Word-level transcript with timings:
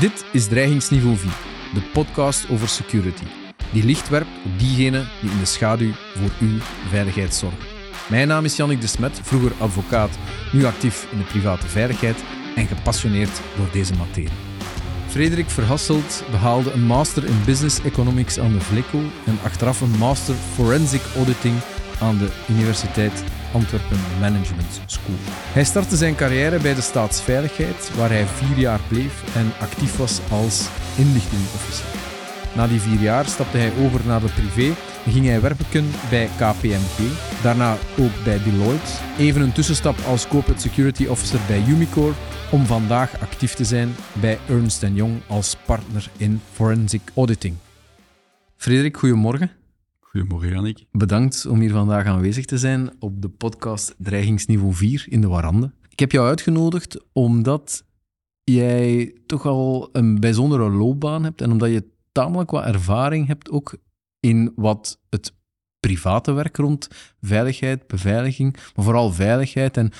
Dit 0.00 0.24
is 0.32 0.46
Dreigingsniveau 0.46 1.16
4, 1.16 1.30
de 1.74 1.80
podcast 1.92 2.48
over 2.50 2.68
security, 2.68 3.22
die 3.72 3.84
licht 3.84 4.08
werpt 4.08 4.30
op 4.44 4.58
diegenen 4.58 5.08
die 5.20 5.30
in 5.30 5.38
de 5.38 5.44
schaduw 5.44 5.92
voor 6.14 6.30
uw 6.40 6.58
veiligheid 6.88 7.34
zorgen. 7.34 7.58
Mijn 8.08 8.28
naam 8.28 8.44
is 8.44 8.56
Jannik 8.56 8.80
de 8.80 8.86
Smet, 8.86 9.20
vroeger 9.22 9.52
advocaat, 9.58 10.18
nu 10.52 10.64
actief 10.64 11.06
in 11.10 11.18
de 11.18 11.24
private 11.24 11.66
veiligheid 11.66 12.16
en 12.56 12.66
gepassioneerd 12.66 13.40
door 13.56 13.68
deze 13.72 13.94
materie. 13.94 14.38
Frederik 15.08 15.50
Verhasselt 15.50 16.24
behaalde 16.30 16.72
een 16.72 16.86
master 16.86 17.24
in 17.24 17.44
Business 17.44 17.82
Economics 17.82 18.38
aan 18.38 18.52
de 18.52 18.60
VLECO 18.60 18.98
en 19.26 19.38
achteraf 19.44 19.80
een 19.80 19.98
master 19.98 20.34
Forensic 20.34 21.02
Auditing 21.16 21.54
aan 22.00 22.18
de 22.18 22.28
Universiteit 22.48 23.24
Antwerpen 23.52 23.98
Management 24.20 24.80
School. 24.86 25.14
Hij 25.52 25.64
startte 25.64 25.96
zijn 25.96 26.14
carrière 26.14 26.58
bij 26.58 26.74
de 26.74 26.80
Staatsveiligheid, 26.80 27.90
waar 27.96 28.10
hij 28.10 28.26
vier 28.26 28.58
jaar 28.58 28.80
bleef 28.88 29.36
en 29.36 29.52
actief 29.60 29.96
was 29.96 30.20
als 30.30 30.68
inlichtingofficier. 30.96 32.00
Na 32.54 32.66
die 32.66 32.80
vier 32.80 33.00
jaar 33.00 33.26
stapte 33.26 33.56
hij 33.56 33.72
over 33.84 34.00
naar 34.06 34.20
de 34.20 34.28
privé 34.28 34.74
en 35.04 35.12
ging 35.12 35.26
hij 35.26 35.40
werken 35.40 35.90
bij 36.10 36.28
KPMG, 36.36 36.98
daarna 37.42 37.76
ook 37.98 38.24
bij 38.24 38.42
Deloitte. 38.42 38.92
Even 39.18 39.40
een 39.40 39.52
tussenstap 39.52 39.96
als 40.06 40.28
Corporate 40.28 40.60
Security 40.60 41.06
Officer 41.06 41.40
bij 41.46 41.64
Umicore, 41.68 42.12
om 42.50 42.66
vandaag 42.66 43.20
actief 43.20 43.54
te 43.54 43.64
zijn 43.64 43.94
bij 44.12 44.38
Ernst 44.48 44.84
Young 44.92 45.20
als 45.26 45.56
partner 45.66 46.10
in 46.16 46.40
Forensic 46.52 47.02
Auditing. 47.14 47.56
Frederik, 48.56 48.96
goedemorgen. 48.96 49.61
Goedemorgen, 50.12 50.48
Jannik. 50.48 50.84
Bedankt 50.90 51.46
om 51.46 51.60
hier 51.60 51.70
vandaag 51.70 52.06
aanwezig 52.06 52.44
te 52.44 52.58
zijn 52.58 52.90
op 52.98 53.22
de 53.22 53.28
podcast 53.28 53.94
Dreigingsniveau 53.98 54.74
4 54.74 55.04
in 55.08 55.20
de 55.20 55.28
Warande. 55.28 55.72
Ik 55.88 55.98
heb 55.98 56.12
jou 56.12 56.28
uitgenodigd 56.28 57.04
omdat 57.12 57.84
jij 58.44 59.14
toch 59.26 59.46
al 59.46 59.88
een 59.92 60.20
bijzondere 60.20 60.70
loopbaan 60.70 61.24
hebt 61.24 61.40
en 61.40 61.50
omdat 61.50 61.70
je 61.70 61.88
tamelijk 62.12 62.50
wat 62.50 62.64
ervaring 62.64 63.26
hebt 63.26 63.50
ook 63.50 63.76
in 64.20 64.52
wat 64.56 65.00
het 65.08 65.34
private 65.80 66.32
werk 66.32 66.56
rond 66.56 66.88
veiligheid, 67.20 67.86
beveiliging, 67.86 68.56
maar 68.74 68.84
vooral 68.84 69.12
veiligheid 69.12 69.76
en 69.76 69.90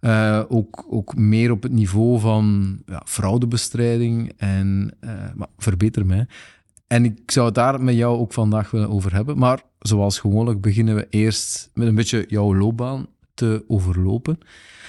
uh, 0.00 0.42
ook, 0.48 0.86
ook 0.88 1.16
meer 1.16 1.50
op 1.50 1.62
het 1.62 1.72
niveau 1.72 2.20
van 2.20 2.78
ja, 2.86 3.02
fraudebestrijding 3.04 4.32
en 4.36 4.96
uh, 5.00 5.10
maar 5.34 5.48
verbeter 5.56 6.06
mij. 6.06 6.26
En 6.86 7.04
ik 7.04 7.30
zou 7.30 7.46
het 7.46 7.54
daar 7.54 7.82
met 7.82 7.94
jou 7.94 8.18
ook 8.18 8.32
vandaag 8.32 8.70
willen 8.70 8.90
over 8.90 9.14
hebben. 9.14 9.38
Maar 9.38 9.62
zoals 9.78 10.18
gewoonlijk 10.18 10.60
beginnen 10.60 10.94
we 10.94 11.06
eerst 11.10 11.70
met 11.74 11.88
een 11.88 11.94
beetje 11.94 12.24
jouw 12.28 12.54
loopbaan 12.54 13.06
te 13.34 13.64
overlopen. 13.68 14.38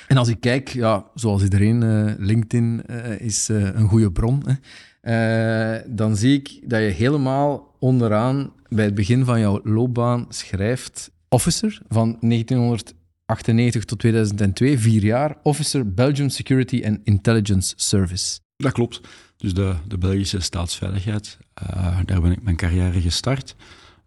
En 0.08 0.18
als 0.18 0.28
ik 0.28 0.40
kijk, 0.40 0.70
ja, 0.70 1.06
zoals 1.14 1.44
iedereen, 1.44 1.82
uh, 1.82 2.14
LinkedIn 2.18 2.84
uh, 2.90 3.20
is 3.20 3.50
uh, 3.50 3.64
een 3.64 3.88
goede 3.88 4.12
bron. 4.12 4.44
Hè. 4.46 5.94
dan 5.96 6.16
zie 6.16 6.38
ik 6.38 6.70
dat 6.70 6.80
je 6.80 6.86
helemaal 6.86 7.76
onderaan 7.80 8.52
bij 8.70 8.86
het 8.86 8.96
begin 8.96 9.26
van 9.26 9.40
jouw 9.40 9.60
loopbaan 9.64 10.26
schrijft 10.30 11.12
officer 11.30 11.82
van 11.88 12.18
1998 12.20 13.86
tot 13.86 14.00
2002, 14.00 14.80
vier 14.80 15.04
jaar, 15.04 15.38
officer 15.44 15.94
Belgium 15.94 16.30
Security 16.30 16.84
and 16.86 17.00
Intelligence 17.04 17.74
Service. 17.78 18.40
Dat 18.58 18.72
klopt. 18.72 19.02
Dus 19.38 19.54
de, 19.54 19.76
de 19.88 19.98
Belgische 19.98 20.40
staatsveiligheid. 20.40 21.38
Uh, 21.64 22.00
daar 22.06 22.22
ben 22.22 22.32
ik 22.32 22.42
mijn 22.42 22.56
carrière 22.56 23.02
gestart 23.02 23.56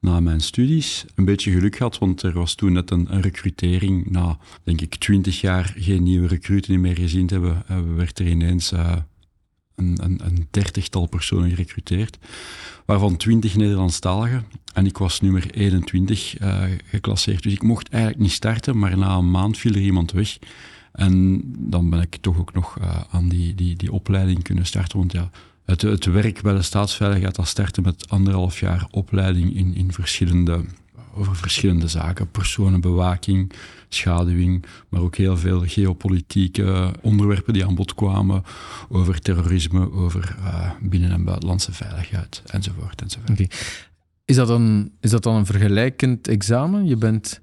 na 0.00 0.20
mijn 0.20 0.40
studies. 0.40 1.04
Een 1.14 1.24
beetje 1.24 1.50
geluk 1.50 1.76
gehad, 1.76 1.98
want 1.98 2.22
er 2.22 2.32
was 2.32 2.54
toen 2.54 2.72
net 2.72 2.90
een, 2.90 3.14
een 3.14 3.20
recrutering. 3.20 4.10
Na, 4.10 4.38
denk 4.62 4.80
ik, 4.80 4.94
twintig 4.94 5.40
jaar 5.40 5.74
geen 5.76 6.02
nieuwe 6.02 6.26
recruten 6.26 6.80
meer 6.80 6.96
gezien 6.96 7.26
te 7.26 7.34
hebben, 7.34 7.62
uh, 7.70 7.78
werd 7.96 8.18
er 8.18 8.26
ineens 8.26 8.72
uh, 8.72 8.96
een, 9.74 9.98
een, 10.02 10.20
een, 10.24 10.48
dertigtal 10.50 11.06
personen 11.06 11.50
gerecruiteerd, 11.50 12.18
waarvan 12.86 13.16
twintig 13.16 13.56
Nederlandstaligen. 13.56 14.44
En 14.74 14.86
ik 14.86 14.98
was 14.98 15.20
nummer 15.20 15.50
21 15.50 16.36
geclasseerd, 16.84 17.42
dus 17.42 17.52
ik 17.52 17.62
mocht 17.62 17.88
eigenlijk 17.88 18.22
niet 18.22 18.32
starten, 18.32 18.78
maar 18.78 18.98
na 18.98 19.16
een 19.16 19.30
maand 19.30 19.58
viel 19.58 19.72
er 19.72 19.80
iemand 19.80 20.12
weg. 20.12 20.38
En 20.92 21.42
dan 21.58 21.90
ben 21.90 22.00
ik 22.00 22.16
toch 22.20 22.38
ook 22.38 22.52
nog 22.52 22.78
uh, 22.78 23.00
aan 23.10 23.28
die, 23.28 23.54
die, 23.54 23.76
die 23.76 23.92
opleiding 23.92 24.42
kunnen 24.42 24.66
starten. 24.66 24.98
Want 24.98 25.12
ja, 25.12 25.30
het, 25.64 25.82
het 25.82 26.04
werk 26.04 26.42
bij 26.42 26.54
de 26.54 26.62
staatsveiligheid, 26.62 27.34
dat 27.34 27.46
startte 27.46 27.80
met 27.80 28.08
anderhalf 28.08 28.60
jaar 28.60 28.86
opleiding 28.90 29.56
in, 29.56 29.74
in 29.74 29.92
verschillende, 29.92 30.64
over 31.14 31.36
verschillende 31.36 31.88
zaken. 31.88 32.30
Personenbewaking, 32.30 33.52
schaduwing, 33.88 34.64
maar 34.88 35.00
ook 35.00 35.16
heel 35.16 35.36
veel 35.36 35.62
geopolitieke 35.66 36.94
onderwerpen 37.00 37.52
die 37.52 37.66
aan 37.66 37.74
bod 37.74 37.94
kwamen. 37.94 38.42
Over 38.88 39.20
terrorisme, 39.20 39.92
over 39.92 40.36
uh, 40.38 40.70
binnen- 40.80 41.10
en 41.10 41.24
buitenlandse 41.24 41.72
veiligheid, 41.72 42.42
enzovoort. 42.46 43.02
enzovoort. 43.02 43.30
Okay. 43.30 43.50
Is, 44.24 44.36
dat 44.36 44.48
een, 44.48 44.92
is 45.00 45.10
dat 45.10 45.22
dan 45.22 45.34
een 45.34 45.46
vergelijkend 45.46 46.28
examen? 46.28 46.86
Je 46.86 46.96
bent, 46.96 47.40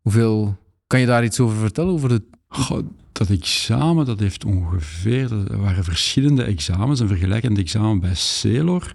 hoeveel, 0.00 0.56
kan 0.86 1.00
je 1.00 1.06
daar 1.06 1.24
iets 1.24 1.40
over 1.40 1.56
vertellen, 1.56 1.92
over 1.92 2.08
de 2.08 2.22
Goh, 2.48 2.86
dat 3.12 3.30
examen, 3.30 4.06
dat 4.06 4.20
heeft 4.20 4.44
ongeveer, 4.44 5.32
er 5.32 5.60
waren 5.60 5.84
verschillende 5.84 6.42
examens, 6.42 7.00
een 7.00 7.08
vergelijkend 7.08 7.58
examen 7.58 8.00
bij 8.00 8.14
Celor. 8.14 8.92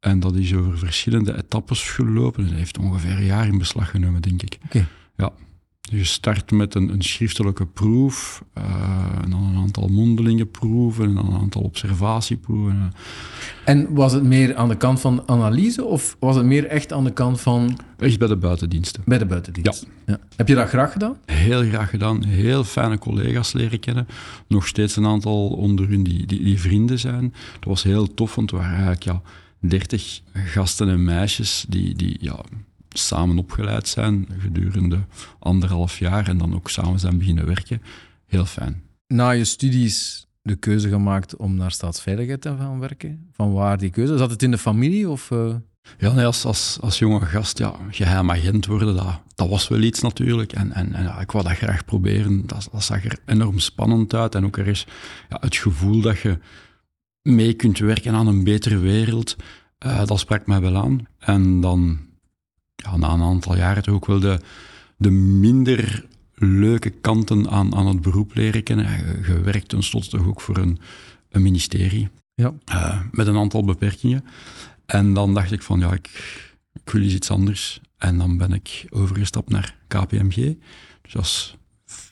En 0.00 0.20
dat 0.20 0.34
is 0.34 0.54
over 0.54 0.78
verschillende 0.78 1.36
etappes 1.36 1.82
gelopen. 1.82 2.44
Dat 2.44 2.54
heeft 2.54 2.78
ongeveer 2.78 3.10
een 3.16 3.24
jaar 3.24 3.46
in 3.46 3.58
beslag 3.58 3.90
genomen, 3.90 4.22
denk 4.22 4.42
ik. 4.42 4.58
Okay. 4.64 4.86
Ja. 5.16 5.32
Je 5.90 6.04
start 6.04 6.50
met 6.50 6.74
een, 6.74 6.88
een 6.88 7.02
schriftelijke 7.02 7.66
proef, 7.66 8.44
uh, 8.58 8.64
en 9.22 9.30
dan 9.30 9.42
een 9.42 9.56
aantal 9.56 9.88
mondelinge 9.88 10.46
proeven, 10.46 11.04
en 11.04 11.14
dan 11.14 11.26
een 11.26 11.40
aantal 11.40 11.62
observatieproeven. 11.62 12.92
En 13.64 13.94
was 13.94 14.12
het 14.12 14.22
meer 14.22 14.56
aan 14.56 14.68
de 14.68 14.76
kant 14.76 15.00
van 15.00 15.22
analyse, 15.26 15.84
of 15.84 16.16
was 16.18 16.36
het 16.36 16.44
meer 16.44 16.66
echt 16.66 16.92
aan 16.92 17.04
de 17.04 17.12
kant 17.12 17.40
van... 17.40 17.78
Echt 17.98 18.18
bij 18.18 18.28
de 18.28 18.36
buitendiensten. 18.36 19.02
Bij 19.06 19.18
de 19.18 19.26
buitendiensten, 19.26 19.88
ja. 20.06 20.12
ja. 20.12 20.20
Heb 20.36 20.48
je 20.48 20.54
dat 20.54 20.68
graag 20.68 20.92
gedaan? 20.92 21.16
Heel 21.26 21.62
graag 21.62 21.90
gedaan. 21.90 22.24
Heel 22.24 22.64
fijne 22.64 22.98
collega's 22.98 23.52
leren 23.52 23.80
kennen. 23.80 24.06
Nog 24.48 24.66
steeds 24.66 24.96
een 24.96 25.06
aantal 25.06 25.48
onder 25.48 25.88
hun 25.88 26.02
die, 26.02 26.26
die, 26.26 26.44
die 26.44 26.60
vrienden 26.60 26.98
zijn. 26.98 27.34
Dat 27.52 27.68
was 27.68 27.82
heel 27.82 28.14
tof, 28.14 28.34
want 28.34 28.50
we 28.50 28.56
waren 28.56 28.72
eigenlijk 28.72 29.02
ja, 29.02 29.22
dertig 29.58 30.20
gasten 30.32 30.88
en 30.88 31.04
meisjes 31.04 31.64
die... 31.68 31.94
die 31.94 32.16
ja, 32.20 32.44
samen 32.98 33.38
opgeleid 33.38 33.88
zijn 33.88 34.28
gedurende 34.38 34.98
anderhalf 35.38 35.98
jaar 35.98 36.28
en 36.28 36.38
dan 36.38 36.54
ook 36.54 36.70
samen 36.70 37.00
zijn 37.00 37.18
beginnen 37.18 37.46
werken. 37.46 37.82
Heel 38.26 38.44
fijn. 38.44 38.82
Na 39.06 39.30
je 39.30 39.44
studies 39.44 40.26
de 40.42 40.56
keuze 40.56 40.88
gemaakt 40.88 41.36
om 41.36 41.54
naar 41.54 41.70
staatsveiligheid 41.70 42.40
te 42.40 42.54
gaan 42.58 42.78
werken? 42.78 43.28
Van 43.32 43.52
waar 43.52 43.78
die 43.78 43.90
keuze? 43.90 44.18
Zat 44.18 44.30
het 44.30 44.42
in 44.42 44.50
de 44.50 44.58
familie 44.58 45.08
of... 45.08 45.30
Uh... 45.30 45.54
Ja, 45.98 46.12
nee, 46.12 46.24
als, 46.24 46.44
als, 46.44 46.78
als 46.80 46.98
jonge 46.98 47.20
gast, 47.20 47.58
ja, 47.58 47.74
geheim 47.90 48.30
agent 48.30 48.66
worden, 48.66 48.96
dat, 48.96 49.20
dat 49.34 49.48
was 49.48 49.68
wel 49.68 49.80
iets 49.80 50.00
natuurlijk. 50.00 50.52
En, 50.52 50.72
en, 50.72 50.92
en 50.92 51.02
ja, 51.02 51.20
ik 51.20 51.30
wou 51.30 51.44
dat 51.44 51.56
graag 51.56 51.84
proberen. 51.84 52.46
Dat, 52.46 52.68
dat 52.72 52.84
zag 52.84 53.04
er 53.04 53.18
enorm 53.26 53.58
spannend 53.58 54.14
uit. 54.14 54.34
En 54.34 54.44
ook 54.44 54.56
er 54.56 54.66
is 54.66 54.86
ja, 55.28 55.36
het 55.40 55.56
gevoel 55.56 56.00
dat 56.00 56.18
je 56.18 56.38
mee 57.22 57.54
kunt 57.54 57.78
werken 57.78 58.14
aan 58.14 58.26
een 58.26 58.44
betere 58.44 58.78
wereld. 58.78 59.36
Uh, 59.86 60.06
dat 60.06 60.18
sprak 60.18 60.46
mij 60.46 60.60
wel 60.60 60.76
aan. 60.76 61.06
En 61.18 61.60
dan 61.60 61.98
ja, 62.74 62.96
na 62.96 63.12
een 63.12 63.22
aantal 63.22 63.56
jaren 63.56 63.82
toch 63.82 63.94
ook 63.94 64.06
wel 64.06 64.20
de, 64.20 64.40
de 64.96 65.10
minder 65.10 66.06
leuke 66.34 66.90
kanten 66.90 67.50
aan, 67.50 67.74
aan 67.74 67.86
het 67.86 68.00
beroep 68.00 68.34
leren 68.34 68.62
kennen. 68.62 68.86
Je 69.26 69.40
werkt 69.40 69.68
tenslotte 69.68 70.08
toch 70.08 70.26
ook 70.26 70.40
voor 70.40 70.56
een, 70.56 70.78
een 71.30 71.42
ministerie. 71.42 72.08
Ja. 72.34 72.54
Uh, 72.72 73.00
met 73.10 73.26
een 73.26 73.36
aantal 73.36 73.64
beperkingen. 73.64 74.24
En 74.86 75.14
dan 75.14 75.34
dacht 75.34 75.52
ik 75.52 75.62
van, 75.62 75.80
ja, 75.80 75.92
ik, 75.92 76.10
ik 76.72 76.90
wil 76.90 77.02
iets 77.02 77.30
anders. 77.30 77.80
En 77.98 78.18
dan 78.18 78.36
ben 78.36 78.52
ik 78.52 78.86
overgestapt 78.90 79.50
naar 79.50 79.76
KPMG. 79.88 80.56
Dus 81.02 81.16
als 81.16 81.56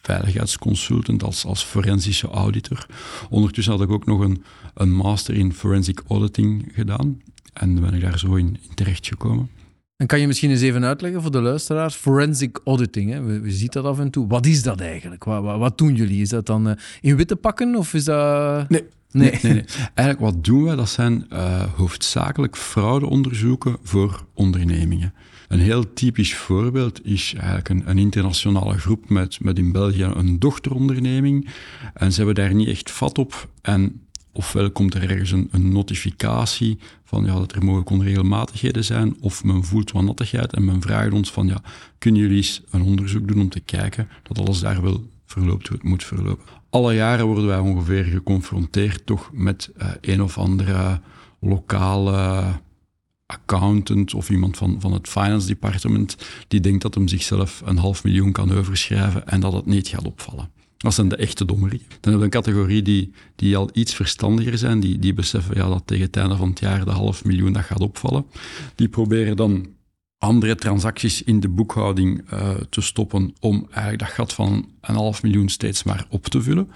veiligheidsconsultant, 0.02 1.22
als, 1.22 1.44
als 1.44 1.64
forensische 1.64 2.28
auditor. 2.28 2.86
Ondertussen 3.30 3.72
had 3.72 3.82
ik 3.82 3.90
ook 3.90 4.06
nog 4.06 4.20
een, 4.20 4.44
een 4.74 4.92
master 4.92 5.34
in 5.34 5.52
forensic 5.52 6.02
auditing 6.08 6.70
gedaan. 6.74 7.22
En 7.52 7.74
dan 7.74 7.84
ben 7.84 7.94
ik 7.94 8.00
daar 8.00 8.18
zo 8.18 8.34
in, 8.34 8.58
in 8.68 8.74
terechtgekomen. 8.74 9.50
En 9.96 10.06
kan 10.06 10.20
je 10.20 10.26
misschien 10.26 10.50
eens 10.50 10.60
even 10.60 10.84
uitleggen 10.84 11.22
voor 11.22 11.30
de 11.30 11.40
luisteraars? 11.40 11.94
Forensic 11.94 12.60
auditing, 12.64 13.10
hè? 13.10 13.22
We, 13.22 13.40
we 13.40 13.50
zien 13.50 13.68
dat 13.70 13.84
af 13.84 13.98
en 13.98 14.10
toe. 14.10 14.26
Wat 14.26 14.46
is 14.46 14.62
dat 14.62 14.80
eigenlijk? 14.80 15.24
Wat, 15.24 15.42
wat, 15.42 15.58
wat 15.58 15.78
doen 15.78 15.94
jullie? 15.94 16.22
Is 16.22 16.28
dat 16.28 16.46
dan 16.46 16.68
uh, 16.68 16.74
in 17.00 17.16
witte 17.16 17.36
pakken 17.36 17.76
of 17.76 17.94
is 17.94 18.04
dat... 18.04 18.68
Nee. 18.68 18.84
Nee. 19.10 19.30
nee, 19.30 19.40
nee, 19.42 19.52
nee. 19.52 19.64
Eigenlijk 19.94 20.34
wat 20.34 20.44
doen 20.44 20.64
wij? 20.64 20.76
Dat 20.76 20.88
zijn 20.88 21.26
uh, 21.32 21.62
hoofdzakelijk 21.76 22.56
fraudeonderzoeken 22.56 23.76
voor 23.82 24.24
ondernemingen. 24.34 25.14
Een 25.48 25.60
heel 25.60 25.92
typisch 25.92 26.34
voorbeeld 26.34 27.06
is 27.06 27.34
eigenlijk 27.36 27.68
een, 27.68 27.82
een, 27.86 27.98
internationale 27.98 28.78
groep 28.78 29.08
met, 29.08 29.40
met 29.40 29.58
in 29.58 29.72
België 29.72 30.02
een 30.02 30.38
dochteronderneming. 30.38 31.48
En 31.94 32.12
ze 32.12 32.16
hebben 32.16 32.34
daar 32.34 32.54
niet 32.54 32.68
echt 32.68 32.90
vat 32.90 33.18
op. 33.18 33.48
En 33.62 34.00
ofwel 34.32 34.70
komt 34.70 34.94
er 34.94 35.10
ergens 35.10 35.30
een, 35.30 35.72
notificatie 35.72 36.78
van 37.04 37.24
ja, 37.24 37.34
dat 37.34 37.52
er 37.52 37.64
mogelijk 37.64 37.90
onregelmatigheden 37.90 38.84
zijn, 38.84 39.16
of 39.20 39.44
men 39.44 39.64
voelt 39.64 39.92
wat 39.92 40.02
nattigheid 40.02 40.52
en 40.52 40.64
men 40.64 40.82
vraagt 40.82 41.12
ons 41.12 41.30
van 41.30 41.46
ja, 41.46 41.62
kunnen 41.98 42.20
jullie 42.20 42.36
eens 42.36 42.62
een 42.70 42.82
onderzoek 42.82 43.28
doen 43.28 43.40
om 43.40 43.48
te 43.48 43.60
kijken 43.60 44.08
dat 44.22 44.38
alles 44.38 44.60
daar 44.60 44.82
wel 44.82 45.04
verloopt 45.24 45.68
hoe 45.68 45.76
het 45.76 45.86
moet 45.86 46.04
verlopen. 46.04 46.44
Alle 46.70 46.94
jaren 46.94 47.26
worden 47.26 47.46
wij 47.46 47.58
ongeveer 47.58 48.04
geconfronteerd 48.04 49.06
toch 49.06 49.30
met 49.32 49.70
uh, 49.76 49.88
een 50.00 50.22
of 50.22 50.38
andere 50.38 51.00
lokale 51.40 52.44
accountant 53.26 54.14
of 54.14 54.30
iemand 54.30 54.56
van, 54.56 54.80
van 54.80 54.92
het 54.92 55.08
finance 55.08 55.46
department 55.46 56.16
die 56.48 56.60
denkt 56.60 56.82
dat 56.82 56.94
hem 56.94 57.08
zichzelf 57.08 57.62
een 57.64 57.78
half 57.78 58.04
miljoen 58.04 58.32
kan 58.32 58.52
overschrijven 58.52 59.28
en 59.28 59.40
dat 59.40 59.52
het 59.52 59.66
niet 59.66 59.88
gaat 59.88 60.06
opvallen. 60.06 60.61
Dat 60.82 60.94
zijn 60.94 61.08
de 61.08 61.16
echte 61.16 61.44
dommerie. 61.44 61.82
Dan 61.88 61.88
hebben 62.00 62.18
we 62.18 62.24
een 62.24 62.42
categorie 62.42 62.82
die, 62.82 63.12
die 63.36 63.56
al 63.56 63.70
iets 63.72 63.94
verstandiger 63.94 64.58
zijn, 64.58 64.80
die, 64.80 64.98
die 64.98 65.14
beseffen 65.14 65.56
ja, 65.56 65.68
dat 65.68 65.82
tegen 65.86 66.04
het 66.04 66.16
einde 66.16 66.36
van 66.36 66.48
het 66.48 66.58
jaar 66.58 66.84
de 66.84 66.90
half 66.90 67.24
miljoen 67.24 67.52
dat 67.52 67.64
gaat 67.64 67.80
opvallen. 67.80 68.26
Die 68.74 68.88
proberen 68.88 69.36
dan 69.36 69.66
andere 70.18 70.54
transacties 70.54 71.22
in 71.22 71.40
de 71.40 71.48
boekhouding 71.48 72.32
uh, 72.32 72.50
te 72.50 72.80
stoppen 72.80 73.34
om 73.40 73.66
eigenlijk 73.70 73.98
dat 73.98 74.08
gat 74.08 74.32
van 74.32 74.68
een 74.80 74.94
half 74.94 75.22
miljoen 75.22 75.48
steeds 75.48 75.82
maar 75.82 76.06
op 76.08 76.26
te 76.26 76.42
vullen. 76.42 76.70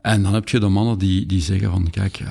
En 0.00 0.22
dan 0.22 0.34
heb 0.34 0.48
je 0.48 0.60
de 0.60 0.68
mannen 0.68 0.98
die, 0.98 1.26
die 1.26 1.40
zeggen 1.40 1.70
van 1.70 1.90
kijk, 1.90 2.20
uh, 2.20 2.28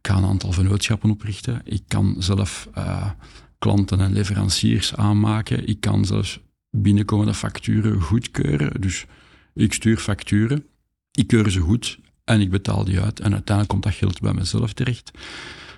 ik 0.00 0.08
ga 0.08 0.16
een 0.16 0.24
aantal 0.24 0.52
vennootschappen 0.52 1.10
oprichten. 1.10 1.60
Ik 1.64 1.82
kan 1.88 2.14
zelf 2.18 2.68
uh, 2.78 3.10
klanten 3.58 4.00
en 4.00 4.12
leveranciers 4.12 4.94
aanmaken. 4.94 5.68
Ik 5.68 5.80
kan 5.80 6.04
zelfs 6.04 6.40
binnenkomende 6.70 7.34
facturen 7.34 8.00
goedkeuren. 8.00 8.80
Dus 8.80 9.06
ik 9.54 9.72
stuur 9.72 9.98
facturen, 9.98 10.64
ik 11.12 11.26
keur 11.26 11.50
ze 11.50 11.60
goed 11.60 11.98
en 12.24 12.40
ik 12.40 12.50
betaal 12.50 12.84
die 12.84 13.00
uit. 13.00 13.20
En 13.20 13.32
uiteindelijk 13.32 13.68
komt 13.68 13.82
dat 13.82 13.94
geld 13.94 14.20
bij 14.20 14.32
mezelf 14.32 14.72
terecht. 14.72 15.10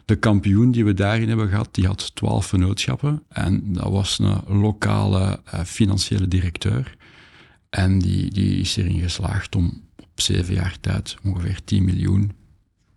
De 0.04 0.16
kampioen 0.16 0.70
die 0.70 0.84
we 0.84 0.94
daarin 0.94 1.28
hebben 1.28 1.48
gehad, 1.48 1.68
die 1.70 1.86
had 1.86 2.14
twaalf 2.14 2.46
vennootschappen. 2.46 3.22
En 3.28 3.72
dat 3.72 3.90
was 3.90 4.18
een 4.18 4.58
lokale 4.58 5.40
uh, 5.54 5.60
financiële 5.64 6.28
directeur. 6.28 6.96
En 7.68 7.98
die, 7.98 8.30
die 8.30 8.60
is 8.60 8.76
erin 8.76 9.00
geslaagd 9.00 9.56
om 9.56 9.82
op 9.96 10.20
zeven 10.20 10.54
jaar 10.54 10.76
tijd 10.80 11.16
ongeveer 11.22 11.64
10 11.64 11.84
miljoen 11.84 12.32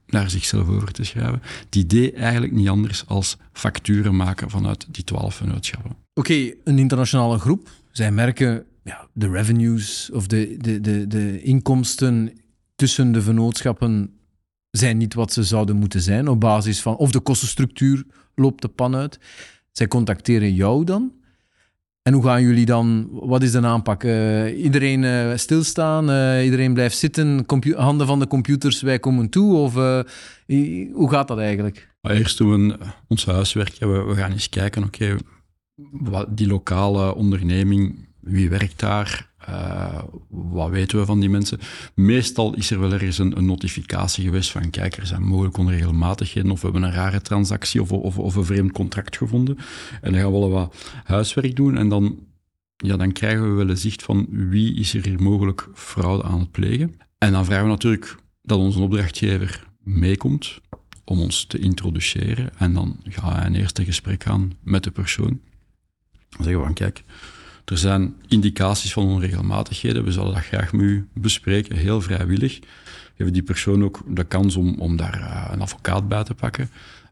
naar 0.08 0.30
zichzelf 0.30 0.68
over 0.68 0.92
te 0.92 1.04
schrijven. 1.04 1.42
Die 1.70 1.86
deed 1.86 2.14
eigenlijk 2.14 2.54
niet 2.54 2.70
anders 2.70 3.08
als 3.08 3.38
facturen 3.52 4.16
maken 4.16 4.50
vanuit 4.50 4.86
die 4.92 5.04
twaalf 5.04 5.36
vennootschappen. 5.36 5.96
Oké, 6.14 6.54
een 6.64 6.80
internationale 6.80 7.38
groep. 7.38 7.70
Zij 7.92 8.12
merken 8.12 8.66
ja, 8.84 9.08
de 9.14 9.30
revenues 9.30 10.10
of 10.14 10.28
de, 10.28 10.58
de, 10.58 10.82
de, 10.82 11.08
de 11.08 11.42
inkomsten 11.42 12.34
tussen 12.76 13.12
de 13.12 13.22
vennootschappen 13.22 14.14
zijn 14.70 14.98
niet 14.98 15.14
wat 15.14 15.34
ze 15.34 15.44
zouden 15.44 15.76
moeten 15.76 16.02
zijn 16.02 16.28
op 16.28 16.40
basis 16.40 16.82
van, 16.82 16.96
of 16.96 17.12
de 17.12 17.20
kostenstructuur 17.20 18.04
loopt 18.36 18.62
de 18.62 18.68
pan 18.68 18.96
uit. 18.96 19.20
Zij 19.72 19.88
contacteren 19.88 20.54
jou 20.54 20.84
dan. 20.84 21.12
En 22.02 22.14
hoe 22.14 22.24
gaan 22.24 22.42
jullie 22.42 22.66
dan, 22.66 23.10
wat 23.12 23.44
is 23.44 23.52
de 23.52 23.62
aanpak? 23.62 24.04
Uh, 24.04 24.64
iedereen 24.64 25.04
uh, 25.04 25.36
stilstaan, 25.36 26.10
uh, 26.10 26.44
iedereen 26.44 26.74
blijft 26.74 26.98
zitten, 26.98 27.46
handen 27.76 28.08
van 28.08 28.20
de 28.20 28.28
computers, 28.28 28.82
wij 28.82 29.00
komen 29.00 29.30
toe? 29.30 29.56
Of 29.56 29.74
hoe 30.94 31.10
gaat 31.10 31.28
dat 31.28 31.38
eigenlijk? 31.38 31.92
Eerst 32.02 32.38
doen 32.38 32.68
we 32.68 32.78
ons 33.08 33.26
huiswerk. 33.26 33.76
We, 33.80 33.88
we 33.88 34.16
gaan 34.16 34.32
eens 34.32 34.50
kijken, 34.50 34.84
oké, 34.84 35.18
okay, 36.04 36.26
die 36.30 36.48
lokale 36.48 37.16
onderneming, 37.16 38.08
wie 38.24 38.50
werkt 38.50 38.80
daar? 38.80 39.32
Uh, 39.50 40.04
wat 40.30 40.70
weten 40.70 41.00
we 41.00 41.06
van 41.06 41.20
die 41.20 41.30
mensen? 41.30 41.60
Meestal 41.96 42.56
is 42.56 42.72
er 42.72 42.80
wel 42.80 42.94
ergens 42.94 43.18
een, 43.18 43.38
een, 43.38 43.46
notificatie 43.46 44.24
geweest 44.24 44.52
van 44.52 44.70
kijk, 44.70 44.98
er 44.98 45.06
zijn 45.06 45.24
mogelijk 45.24 45.58
onregelmatigheden 45.58 46.52
of 46.52 46.62
we 46.62 46.70
hebben 46.70 46.90
een 46.90 46.96
rare 46.96 47.22
transactie 47.22 47.82
of, 47.82 47.92
of, 47.92 48.18
of 48.18 48.36
een 48.36 48.46
vreemd 48.46 48.72
contract 48.72 49.18
gevonden. 49.18 49.58
En 50.02 50.12
dan 50.12 50.22
gaan 50.22 50.32
we 50.32 50.40
wel 50.40 50.50
wat 50.50 50.76
huiswerk 51.04 51.56
doen 51.56 51.78
en 51.78 51.90
dan, 51.90 52.20
ja, 52.78 52.98
dan 52.98 53.12
krijgen 53.12 53.50
we 53.50 53.56
wel 53.56 53.70
een 53.70 53.78
zicht 53.78 54.04
van 54.04 54.28
wie 54.30 54.76
is 54.76 54.94
er 54.94 55.06
hier 55.06 55.22
mogelijk 55.22 55.68
fraude 55.74 56.24
aan 56.24 56.40
het 56.40 56.52
plegen. 56.52 57.00
En 57.18 57.32
dan 57.32 57.46
vragen 57.46 57.64
we 57.64 57.70
natuurlijk 57.70 58.16
dat 58.42 58.60
onze 58.60 58.80
opdrachtgever 58.80 59.68
meekomt 59.84 60.62
om 61.04 61.20
ons 61.20 61.46
te 61.46 61.60
introduceren 61.60 62.50
en 62.58 62.74
dan 62.74 63.00
gaan 63.04 63.34
we 63.34 63.46
een 63.46 63.56
eerste 63.56 63.86
gesprek 63.86 64.28
aan 64.28 64.52
met 64.62 64.84
de 64.84 64.92
persoon. 64.92 65.42
Dan 66.30 66.44
zeggen 66.44 66.58
we 66.58 66.66
van 66.66 66.74
kijk, 66.74 67.04
er 67.66 67.78
zijn 67.78 68.16
indicaties 68.28 68.94
van 68.94 69.06
onregelmatigheden. 69.06 70.04
We 70.04 70.12
zullen 70.12 70.34
dat 70.34 70.44
graag 70.44 70.74
met 70.74 70.82
u 70.82 71.08
bespreken, 71.14 71.76
heel 71.76 72.02
vrijwillig. 72.02 72.60
Geven 73.18 73.34
die 73.34 73.44
persoon 73.44 73.84
ook 73.84 74.04
de 74.08 74.24
kans 74.24 74.56
om, 74.56 74.76
om 74.80 74.96
daar 74.96 75.20
uh, 75.20 75.50
een 75.52 75.62
advocaat 75.62 76.08
bij 76.08 76.24
te 76.24 76.34
pakken. 76.34 76.70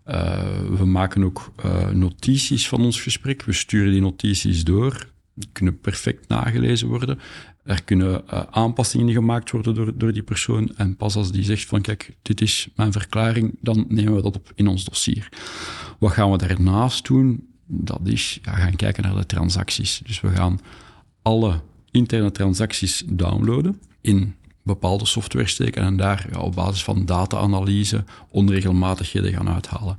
Uh, 0.07 0.44
we 0.77 0.86
maken 0.86 1.24
ook 1.24 1.51
uh, 1.65 1.89
notities 1.89 2.68
van 2.68 2.81
ons 2.81 3.01
gesprek. 3.01 3.44
We 3.44 3.53
sturen 3.53 3.92
die 3.92 4.01
notities 4.01 4.63
door. 4.63 5.07
Die 5.33 5.50
kunnen 5.51 5.80
perfect 5.80 6.27
nagelezen 6.27 6.88
worden. 6.88 7.19
Er 7.63 7.83
kunnen 7.83 8.30
aanpassingen 8.54 9.13
gemaakt 9.13 9.51
worden 9.51 9.75
door, 9.75 9.97
door 9.97 10.13
die 10.13 10.24
persoon. 10.24 10.71
En 10.75 10.95
pas 10.95 11.15
als 11.15 11.31
die 11.31 11.44
zegt 11.44 11.65
van 11.65 11.81
kijk, 11.81 12.15
dit 12.21 12.42
is 12.42 12.69
mijn 12.75 12.92
verklaring, 12.92 13.57
dan 13.62 13.86
nemen 13.88 14.15
we 14.15 14.21
dat 14.21 14.36
op 14.36 14.51
in 14.56 14.68
ons 14.68 14.86
dossier. 14.86 15.30
Wat 16.00 16.12
gaan 16.12 16.31
we 16.31 16.38
daarnaast 16.38 17.07
doen? 17.07 17.50
Dat 17.73 18.00
is 18.03 18.39
gaan 18.41 18.75
kijken 18.75 19.03
naar 19.03 19.15
de 19.15 19.25
transacties. 19.25 20.01
Dus 20.06 20.21
we 20.21 20.29
gaan 20.29 20.59
alle 21.21 21.62
interne 21.91 22.31
transacties 22.31 23.03
downloaden 23.06 23.81
in 24.01 24.35
bepaalde 24.63 25.06
software 25.06 25.47
steken 25.47 25.83
en 25.83 25.97
daar 25.97 26.27
op 26.39 26.56
basis 26.56 26.83
van 26.83 27.06
data-analyse 27.06 28.03
onregelmatigheden 28.29 29.33
gaan 29.33 29.50
uithalen. 29.50 29.97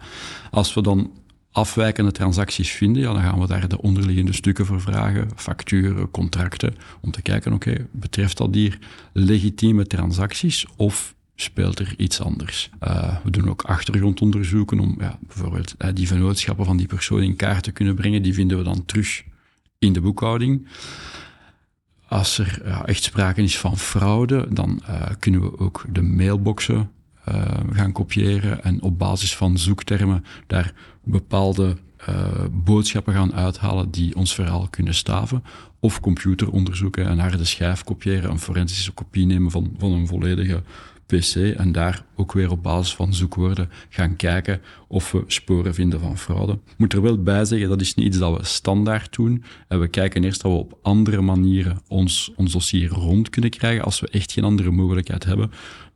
Als 0.50 0.74
we 0.74 0.82
dan 0.82 1.10
afwijkende 1.52 2.12
transacties 2.12 2.70
vinden, 2.70 3.02
dan 3.02 3.22
gaan 3.22 3.40
we 3.40 3.46
daar 3.46 3.68
de 3.68 3.82
onderliggende 3.82 4.32
stukken 4.32 4.66
voor 4.66 4.80
vragen, 4.80 5.28
facturen, 5.36 6.10
contracten, 6.10 6.74
om 7.00 7.10
te 7.10 7.22
kijken, 7.22 7.52
oké, 7.52 7.86
betreft 7.90 8.36
dat 8.36 8.54
hier 8.54 8.78
legitieme 9.12 9.86
transacties 9.86 10.66
of 10.76 11.14
speelt 11.34 11.78
er 11.78 11.94
iets 11.96 12.20
anders. 12.20 12.70
Uh, 12.82 13.16
we 13.24 13.30
doen 13.30 13.48
ook 13.48 13.62
achtergrondonderzoeken 13.62 14.80
om 14.80 14.96
ja, 14.98 15.18
bijvoorbeeld 15.26 15.74
uh, 15.78 15.88
die 15.94 16.06
vennootschappen 16.06 16.64
van 16.64 16.76
die 16.76 16.86
persoon 16.86 17.22
in 17.22 17.36
kaart 17.36 17.62
te 17.62 17.72
kunnen 17.72 17.94
brengen. 17.94 18.22
Die 18.22 18.34
vinden 18.34 18.58
we 18.58 18.64
dan 18.64 18.84
terug 18.84 19.24
in 19.78 19.92
de 19.92 20.00
boekhouding. 20.00 20.68
Als 22.08 22.38
er 22.38 22.62
ja, 22.64 22.84
echt 22.86 23.02
sprake 23.02 23.42
is 23.42 23.58
van 23.58 23.78
fraude, 23.78 24.46
dan 24.50 24.82
uh, 24.88 25.02
kunnen 25.18 25.40
we 25.40 25.58
ook 25.58 25.84
de 25.88 26.02
mailboxen 26.02 26.90
gaan 27.72 27.92
kopiëren 27.92 28.64
en 28.64 28.82
op 28.82 28.98
basis 28.98 29.36
van 29.36 29.58
zoektermen 29.58 30.24
daar 30.46 30.74
bepaalde 31.04 31.76
boodschappen 32.50 33.14
gaan 33.14 33.34
uithalen 33.34 33.90
die 33.90 34.16
ons 34.16 34.34
verhaal 34.34 34.68
kunnen 34.70 34.94
staven. 34.94 35.44
Of 35.80 36.00
computeronderzoeken 36.00 37.06
en 37.06 37.18
harde 37.18 37.44
schijf 37.44 37.84
kopiëren, 37.84 38.30
een 38.30 38.38
forensische 38.38 38.92
kopie 38.92 39.26
nemen 39.26 39.50
van, 39.50 39.74
van 39.78 39.92
een 39.92 40.06
volledige 40.06 40.62
PC 41.06 41.34
en 41.56 41.72
daar 41.72 42.04
ook 42.16 42.32
weer 42.32 42.50
op 42.50 42.62
basis 42.62 42.94
van 42.94 43.14
zoekwoorden 43.14 43.70
gaan 43.88 44.16
kijken 44.16 44.60
of 44.88 45.12
we 45.12 45.24
sporen 45.26 45.74
vinden 45.74 46.00
van 46.00 46.18
fraude. 46.18 46.52
Ik 46.52 46.78
moet 46.78 46.92
er 46.92 47.02
wel 47.02 47.22
bij 47.22 47.44
zeggen, 47.44 47.68
dat 47.68 47.80
is 47.80 47.94
niet 47.94 48.06
iets 48.06 48.18
dat 48.18 48.36
we 48.36 48.44
standaard 48.44 49.14
doen. 49.14 49.44
En 49.68 49.80
we 49.80 49.88
kijken 49.88 50.24
eerst 50.24 50.42
dat 50.42 50.52
we 50.52 50.58
op 50.58 50.78
andere 50.82 51.20
manieren 51.20 51.82
ons, 51.88 52.32
ons 52.36 52.52
dossier 52.52 52.88
rond 52.88 53.30
kunnen 53.30 53.50
krijgen. 53.50 53.84
Als 53.84 54.00
we 54.00 54.08
echt 54.08 54.32
geen 54.32 54.44
andere 54.44 54.70
mogelijkheid 54.70 55.24
hebben, 55.24 55.50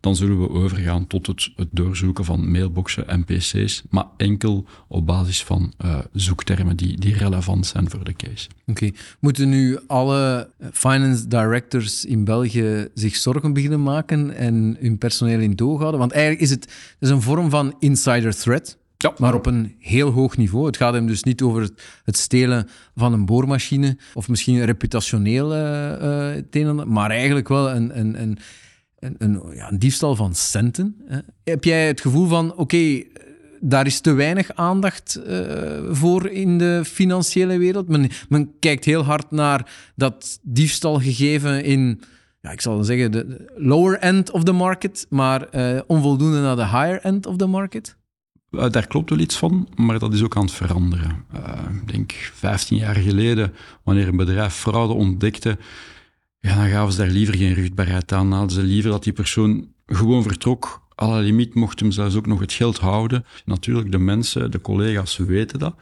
dan 0.06 0.16
zullen 0.16 0.40
we 0.40 0.50
overgaan 0.50 1.06
tot 1.06 1.26
het, 1.26 1.50
het 1.56 1.68
doorzoeken 1.70 2.24
van 2.24 2.50
mailboxen 2.50 3.08
en 3.08 3.24
PC's, 3.24 3.82
maar 3.90 4.04
enkel 4.16 4.64
op 4.88 5.06
basis 5.06 5.44
van 5.44 5.72
uh, 5.84 5.98
zoektermen 6.12 6.76
die, 6.76 7.00
die 7.00 7.16
relevant 7.16 7.66
zijn 7.66 7.90
voor 7.90 8.04
de 8.04 8.12
case. 8.12 8.48
Oké. 8.66 8.90
Moeten 9.20 9.48
nu 9.48 9.78
alle 9.86 10.50
finance 10.72 11.28
directors 11.28 12.04
in 12.04 12.24
België 12.24 12.88
zich 12.94 13.16
zorgen 13.16 13.52
beginnen 13.52 13.82
maken 13.82 14.36
en 14.36 14.76
hun 14.80 14.98
personeel 14.98 15.40
in 15.40 15.56
toog 15.56 15.78
houden? 15.78 16.00
Want 16.00 16.12
eigenlijk 16.12 16.42
is 16.42 16.50
het 16.50 16.96
is 17.00 17.10
een 17.10 17.22
vorm 17.22 17.50
van 17.50 17.74
insider 17.78 18.36
threat. 18.36 18.78
Ja. 18.98 19.14
Maar 19.18 19.34
op 19.34 19.46
een 19.46 19.74
heel 19.78 20.10
hoog 20.10 20.36
niveau. 20.36 20.66
Het 20.66 20.76
gaat 20.76 20.92
hem 20.92 21.06
dus 21.06 21.22
niet 21.22 21.42
over 21.42 21.70
het 22.04 22.16
stelen 22.16 22.68
van 22.96 23.12
een 23.12 23.26
boormachine 23.26 23.96
of 24.14 24.28
misschien 24.28 24.64
reputationeel 24.64 25.54
uh, 25.56 26.42
uh, 26.52 26.84
maar 26.84 27.10
eigenlijk 27.10 27.48
wel 27.48 27.70
een, 27.70 27.98
een, 27.98 28.22
een 28.22 28.38
een, 28.98 29.42
ja, 29.54 29.70
diefstal 29.70 30.16
van 30.16 30.34
centen. 30.34 30.96
Hè. 31.06 31.18
Heb 31.44 31.64
jij 31.64 31.86
het 31.86 32.00
gevoel 32.00 32.26
van, 32.26 32.54
oké, 32.54 33.02
daar 33.60 33.86
is 33.86 34.00
te 34.00 34.12
weinig 34.12 34.54
aandacht 34.54 35.20
uh, 35.26 35.38
voor 35.90 36.26
in 36.28 36.58
de 36.58 36.82
financiële 36.84 37.58
wereld? 37.58 37.88
Men, 37.88 38.10
men, 38.28 38.52
kijkt 38.58 38.84
heel 38.84 39.02
hard 39.02 39.30
naar 39.30 39.72
dat 39.94 40.38
diefstalgegeven 40.42 41.64
in, 41.64 42.00
ja, 42.40 42.50
ik 42.50 42.60
zal 42.60 42.84
zeggen, 42.84 43.12
de 43.12 43.52
lower 43.56 43.98
end 43.98 44.30
of 44.30 44.44
the 44.44 44.52
market, 44.52 45.06
maar 45.08 45.46
uh, 45.54 45.80
onvoldoende 45.86 46.40
naar 46.40 46.56
de 46.56 46.66
higher 46.66 47.00
end 47.00 47.26
of 47.26 47.36
the 47.36 47.46
market? 47.46 47.96
Uh, 48.50 48.70
daar 48.70 48.86
klopt 48.86 49.10
wel 49.10 49.18
iets 49.18 49.36
van, 49.36 49.68
maar 49.74 49.98
dat 49.98 50.14
is 50.14 50.22
ook 50.22 50.36
aan 50.36 50.44
het 50.44 50.52
veranderen. 50.52 51.24
ik 51.82 51.92
denk 51.92 52.12
15 52.12 52.76
jaar 52.76 52.94
geleden, 52.94 53.52
wanneer 53.82 54.08
een 54.08 54.16
bedrijf 54.16 54.54
fraude 54.54 54.92
ontdekte, 54.92 55.58
ja, 56.46 56.56
dan 56.56 56.68
gaven 56.68 56.92
ze 56.92 56.98
daar 56.98 57.08
liever 57.08 57.36
geen 57.36 57.54
rugbaarheid 57.54 58.12
aan. 58.12 58.32
Hadden 58.32 58.50
ze 58.50 58.62
liever 58.62 58.90
dat 58.90 59.04
die 59.04 59.12
persoon 59.12 59.68
gewoon 59.86 60.22
vertrok. 60.22 60.88
Alle 60.94 61.22
limiet 61.22 61.54
mocht 61.54 61.80
hem 61.80 61.90
zelfs 61.90 62.16
ook 62.16 62.26
nog 62.26 62.40
het 62.40 62.52
geld 62.52 62.78
houden. 62.78 63.24
Natuurlijk, 63.44 63.92
de 63.92 63.98
mensen, 63.98 64.50
de 64.50 64.60
collega's 64.60 65.16
weten 65.16 65.58
dat. 65.58 65.74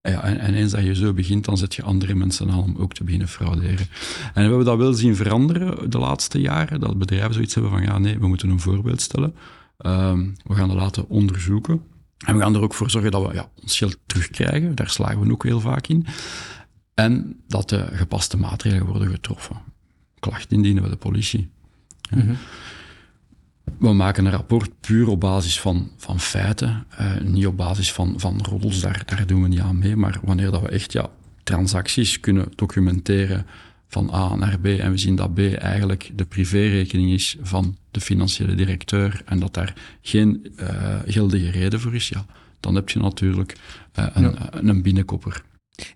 Ja, 0.00 0.22
en, 0.22 0.38
en 0.38 0.54
eens 0.54 0.72
dat 0.72 0.84
je 0.84 0.94
zo 0.94 1.12
begint, 1.12 1.44
dan 1.44 1.56
zet 1.56 1.74
je 1.74 1.82
andere 1.82 2.14
mensen 2.14 2.50
aan 2.50 2.62
om 2.62 2.76
ook 2.76 2.94
te 2.94 3.04
beginnen 3.04 3.28
frauderen. 3.28 3.86
En 4.34 4.34
we 4.34 4.40
hebben 4.40 4.64
dat 4.64 4.78
wel 4.78 4.92
zien 4.92 5.16
veranderen 5.16 5.90
de 5.90 5.98
laatste 5.98 6.40
jaren, 6.40 6.80
dat 6.80 6.98
bedrijven 6.98 7.34
zoiets 7.34 7.54
hebben 7.54 7.72
van, 7.72 7.82
ja 7.82 7.98
nee, 7.98 8.18
we 8.18 8.28
moeten 8.28 8.48
een 8.48 8.60
voorbeeld 8.60 9.00
stellen. 9.00 9.34
Ehm, 9.78 10.26
we 10.44 10.54
gaan 10.54 10.68
dat 10.68 10.76
laten 10.76 11.08
onderzoeken. 11.08 11.82
En 12.26 12.34
we 12.34 12.40
gaan 12.40 12.54
er 12.54 12.62
ook 12.62 12.74
voor 12.74 12.90
zorgen 12.90 13.10
dat 13.10 13.26
we 13.26 13.34
ja, 13.34 13.50
ons 13.62 13.78
geld 13.78 13.98
terugkrijgen. 14.06 14.74
Daar 14.74 14.90
slagen 14.90 15.20
we 15.20 15.32
ook 15.32 15.44
heel 15.44 15.60
vaak 15.60 15.86
in. 15.86 16.06
En 16.98 17.40
dat 17.48 17.68
de 17.68 17.86
gepaste 17.92 18.36
maatregelen 18.36 18.86
worden 18.86 19.10
getroffen. 19.10 19.56
Klacht 20.18 20.52
indienen 20.52 20.82
bij 20.82 20.90
de 20.90 20.96
politie. 20.96 21.48
Mhm. 22.10 22.34
We 23.78 23.92
maken 23.92 24.24
een 24.24 24.30
rapport 24.30 24.70
puur 24.80 25.08
op 25.08 25.20
basis 25.20 25.60
van, 25.60 25.90
van 25.96 26.20
feiten, 26.20 26.86
uh, 27.00 27.20
niet 27.20 27.46
op 27.46 27.56
basis 27.56 27.92
van, 27.92 28.14
van 28.20 28.40
roddels, 28.42 28.80
daar, 28.80 29.02
daar 29.06 29.26
doen 29.26 29.42
we 29.42 29.48
niet 29.48 29.60
aan 29.60 29.78
mee. 29.78 29.96
Maar 29.96 30.18
wanneer 30.22 30.50
dat 30.50 30.62
we 30.62 30.68
echt 30.68 30.92
ja, 30.92 31.10
transacties 31.42 32.20
kunnen 32.20 32.46
documenteren 32.54 33.46
van 33.88 34.14
A 34.14 34.34
naar 34.34 34.60
B 34.60 34.66
en 34.66 34.90
we 34.90 34.98
zien 34.98 35.16
dat 35.16 35.34
B 35.34 35.38
eigenlijk 35.38 36.10
de 36.14 36.24
privérekening 36.24 37.10
is 37.10 37.36
van 37.40 37.76
de 37.90 38.00
financiële 38.00 38.54
directeur 38.54 39.22
en 39.24 39.38
dat 39.38 39.54
daar 39.54 39.74
geen 40.02 40.52
uh, 40.60 40.98
geldige 41.06 41.50
reden 41.50 41.80
voor 41.80 41.94
is, 41.94 42.08
ja, 42.08 42.26
dan 42.60 42.74
heb 42.74 42.88
je 42.88 42.98
natuurlijk 42.98 43.56
uh, 43.98 44.06
een, 44.12 44.22
ja. 44.22 44.48
een 44.50 44.82
binnenkopper. 44.82 45.42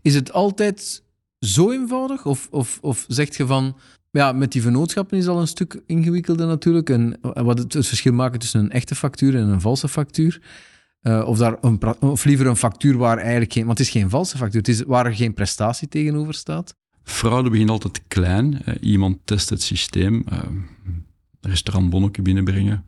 Is 0.03 0.15
het 0.15 0.33
altijd 0.33 1.03
zo 1.39 1.71
eenvoudig? 1.71 2.27
Of, 2.27 2.49
of, 2.51 2.79
of 2.81 3.05
zeg 3.09 3.37
je 3.37 3.47
van, 3.47 3.77
ja, 4.11 4.33
met 4.33 4.53
die 4.53 4.63
vennootschappen 4.63 5.19
is 5.19 5.27
al 5.27 5.41
een 5.41 5.47
stuk 5.47 5.83
ingewikkelder 5.87 6.47
natuurlijk. 6.47 6.91
En 6.91 7.19
wat 7.21 7.59
het, 7.59 7.73
verschil 7.73 8.13
maken 8.13 8.39
tussen 8.39 8.61
een 8.61 8.71
echte 8.71 8.95
factuur 8.95 9.37
en 9.37 9.49
een 9.49 9.61
valse 9.61 9.89
factuur. 9.89 10.41
Uh, 11.03 11.25
of, 11.27 11.39
daar 11.39 11.57
een, 11.61 11.81
of 12.01 12.25
liever 12.25 12.47
een 12.47 12.57
factuur 12.57 12.97
waar 12.97 13.19
eigenlijk 13.19 13.53
geen... 13.53 13.67
Want 13.67 13.79
het 13.79 13.87
is 13.87 13.93
geen 13.93 14.11
valse 14.11 14.37
factuur, 14.37 14.61
het 14.61 14.69
is 14.69 14.83
waar 14.83 15.07
er 15.07 15.15
geen 15.15 15.35
prestatie 15.35 15.89
tegenover 15.89 16.35
staat. 16.35 16.75
Fraude 17.03 17.51
begint 17.51 17.71
altijd 17.71 18.03
klein. 18.09 18.63
Uh, 18.67 18.75
iemand 18.81 19.19
test 19.25 19.51
het 19.51 19.63
systeem. 19.63 20.25
Uh, 20.33 20.39
een 21.41 21.51
restaurantbonnetje 21.51 22.23
binnenbrengen. 22.23 22.85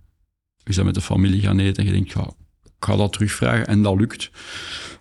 Je 0.56 0.74
bent 0.74 0.84
met 0.84 0.94
de 0.94 1.00
familie 1.00 1.40
gaan 1.40 1.58
eten 1.58 1.76
en 1.76 1.84
je 1.84 1.92
denkt, 1.92 2.12
ja, 2.12 2.32
ga 2.84 2.96
dat 2.96 3.12
terugvragen. 3.12 3.66
En 3.66 3.82
dat 3.82 3.98
lukt. 3.98 4.30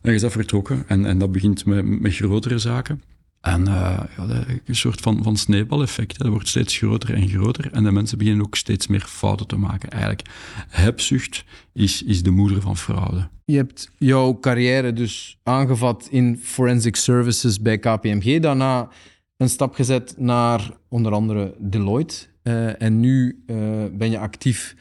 En 0.01 0.13
je 0.13 0.19
bent 0.19 0.31
vertrokken. 0.31 0.83
En, 0.87 1.05
en 1.05 1.17
dat 1.17 1.31
begint 1.31 1.65
met, 1.65 1.85
met 2.01 2.15
grotere 2.15 2.57
zaken. 2.57 3.01
En 3.41 3.61
uh, 3.61 3.99
ja, 4.17 4.43
een 4.65 4.75
soort 4.75 5.01
van, 5.01 5.23
van 5.23 5.37
sneeuwbaleffect. 5.37 6.17
Dat 6.17 6.27
wordt 6.27 6.47
steeds 6.47 6.77
groter 6.77 7.13
en 7.13 7.29
groter. 7.29 7.71
En 7.71 7.83
de 7.83 7.91
mensen 7.91 8.17
beginnen 8.17 8.45
ook 8.45 8.55
steeds 8.55 8.87
meer 8.87 9.05
fouten 9.07 9.47
te 9.47 9.57
maken. 9.57 9.89
Eigenlijk, 9.89 10.27
hebzucht 10.69 11.43
is, 11.73 12.03
is 12.03 12.23
de 12.23 12.29
moeder 12.29 12.61
van 12.61 12.77
fraude. 12.77 13.27
Je 13.45 13.55
hebt 13.55 13.91
jouw 13.97 14.39
carrière 14.39 14.93
dus 14.93 15.39
aangevat 15.43 16.07
in 16.11 16.39
forensic 16.43 16.95
services 16.95 17.61
bij 17.61 17.77
KPMG. 17.77 18.39
Daarna 18.39 18.89
een 19.37 19.49
stap 19.49 19.73
gezet 19.73 20.13
naar 20.17 20.71
onder 20.89 21.11
andere 21.11 21.55
Deloitte. 21.59 22.15
Uh, 22.43 22.81
en 22.81 22.99
nu 22.99 23.43
uh, 23.47 23.57
ben 23.91 24.11
je 24.11 24.19
actief 24.19 24.75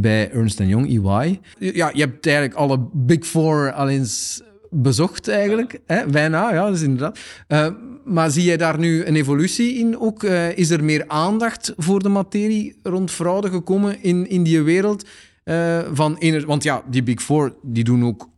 bij 0.00 0.30
Ernst 0.30 0.58
Young, 0.58 0.86
EY. 0.86 1.40
Ja, 1.58 1.90
je 1.92 2.00
hebt 2.00 2.26
eigenlijk 2.26 2.56
alle 2.56 2.88
Big 2.92 3.26
Four 3.26 3.72
al 3.72 3.88
eens 3.88 4.42
bezocht 4.70 5.28
eigenlijk. 5.28 5.80
Hè? 5.86 6.06
Bijna, 6.06 6.52
ja, 6.52 6.64
dat 6.64 6.74
is 6.74 6.82
inderdaad. 6.82 7.18
Uh, 7.48 7.68
maar 8.04 8.30
zie 8.30 8.44
jij 8.44 8.56
daar 8.56 8.78
nu 8.78 9.04
een 9.04 9.16
evolutie 9.16 9.74
in 9.74 9.98
ook? 9.98 10.22
Uh, 10.22 10.56
is 10.56 10.70
er 10.70 10.84
meer 10.84 11.04
aandacht 11.06 11.74
voor 11.76 12.02
de 12.02 12.08
materie 12.08 12.78
rond 12.82 13.10
fraude 13.10 13.50
gekomen 13.50 14.02
in, 14.02 14.28
in 14.28 14.42
die 14.42 14.62
wereld? 14.62 15.08
Uh, 15.44 15.78
van 15.92 16.18
want 16.46 16.62
ja, 16.62 16.82
die 16.90 17.02
Big 17.02 17.22
Four 17.22 17.54
die 17.62 17.84
doen 17.84 18.04
ook 18.04 18.28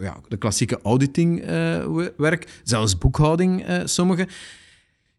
ja, 0.00 0.16
de 0.28 0.36
klassieke 0.36 0.78
auditingwerk, 0.82 2.60
zelfs 2.62 2.98
boekhouding, 2.98 3.64
sommigen. 3.84 4.28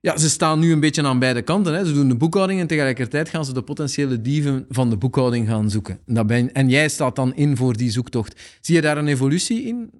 Ja, 0.01 0.17
ze 0.17 0.29
staan 0.29 0.59
nu 0.59 0.71
een 0.71 0.79
beetje 0.79 1.03
aan 1.03 1.19
beide 1.19 1.41
kanten. 1.41 1.73
Hè. 1.73 1.85
Ze 1.85 1.93
doen 1.93 2.07
de 2.07 2.15
boekhouding 2.15 2.59
en 2.59 2.67
tegelijkertijd 2.67 3.29
gaan 3.29 3.45
ze 3.45 3.53
de 3.53 3.61
potentiële 3.61 4.21
dieven 4.21 4.65
van 4.69 4.89
de 4.89 4.97
boekhouding 4.97 5.47
gaan 5.47 5.69
zoeken. 5.69 5.99
Dat 6.05 6.27
ben, 6.27 6.53
en 6.53 6.69
jij 6.69 6.89
staat 6.89 7.15
dan 7.15 7.35
in 7.35 7.57
voor 7.57 7.77
die 7.77 7.91
zoektocht. 7.91 8.57
Zie 8.61 8.75
je 8.75 8.81
daar 8.81 8.97
een 8.97 9.07
evolutie 9.07 9.63
in? 9.63 9.91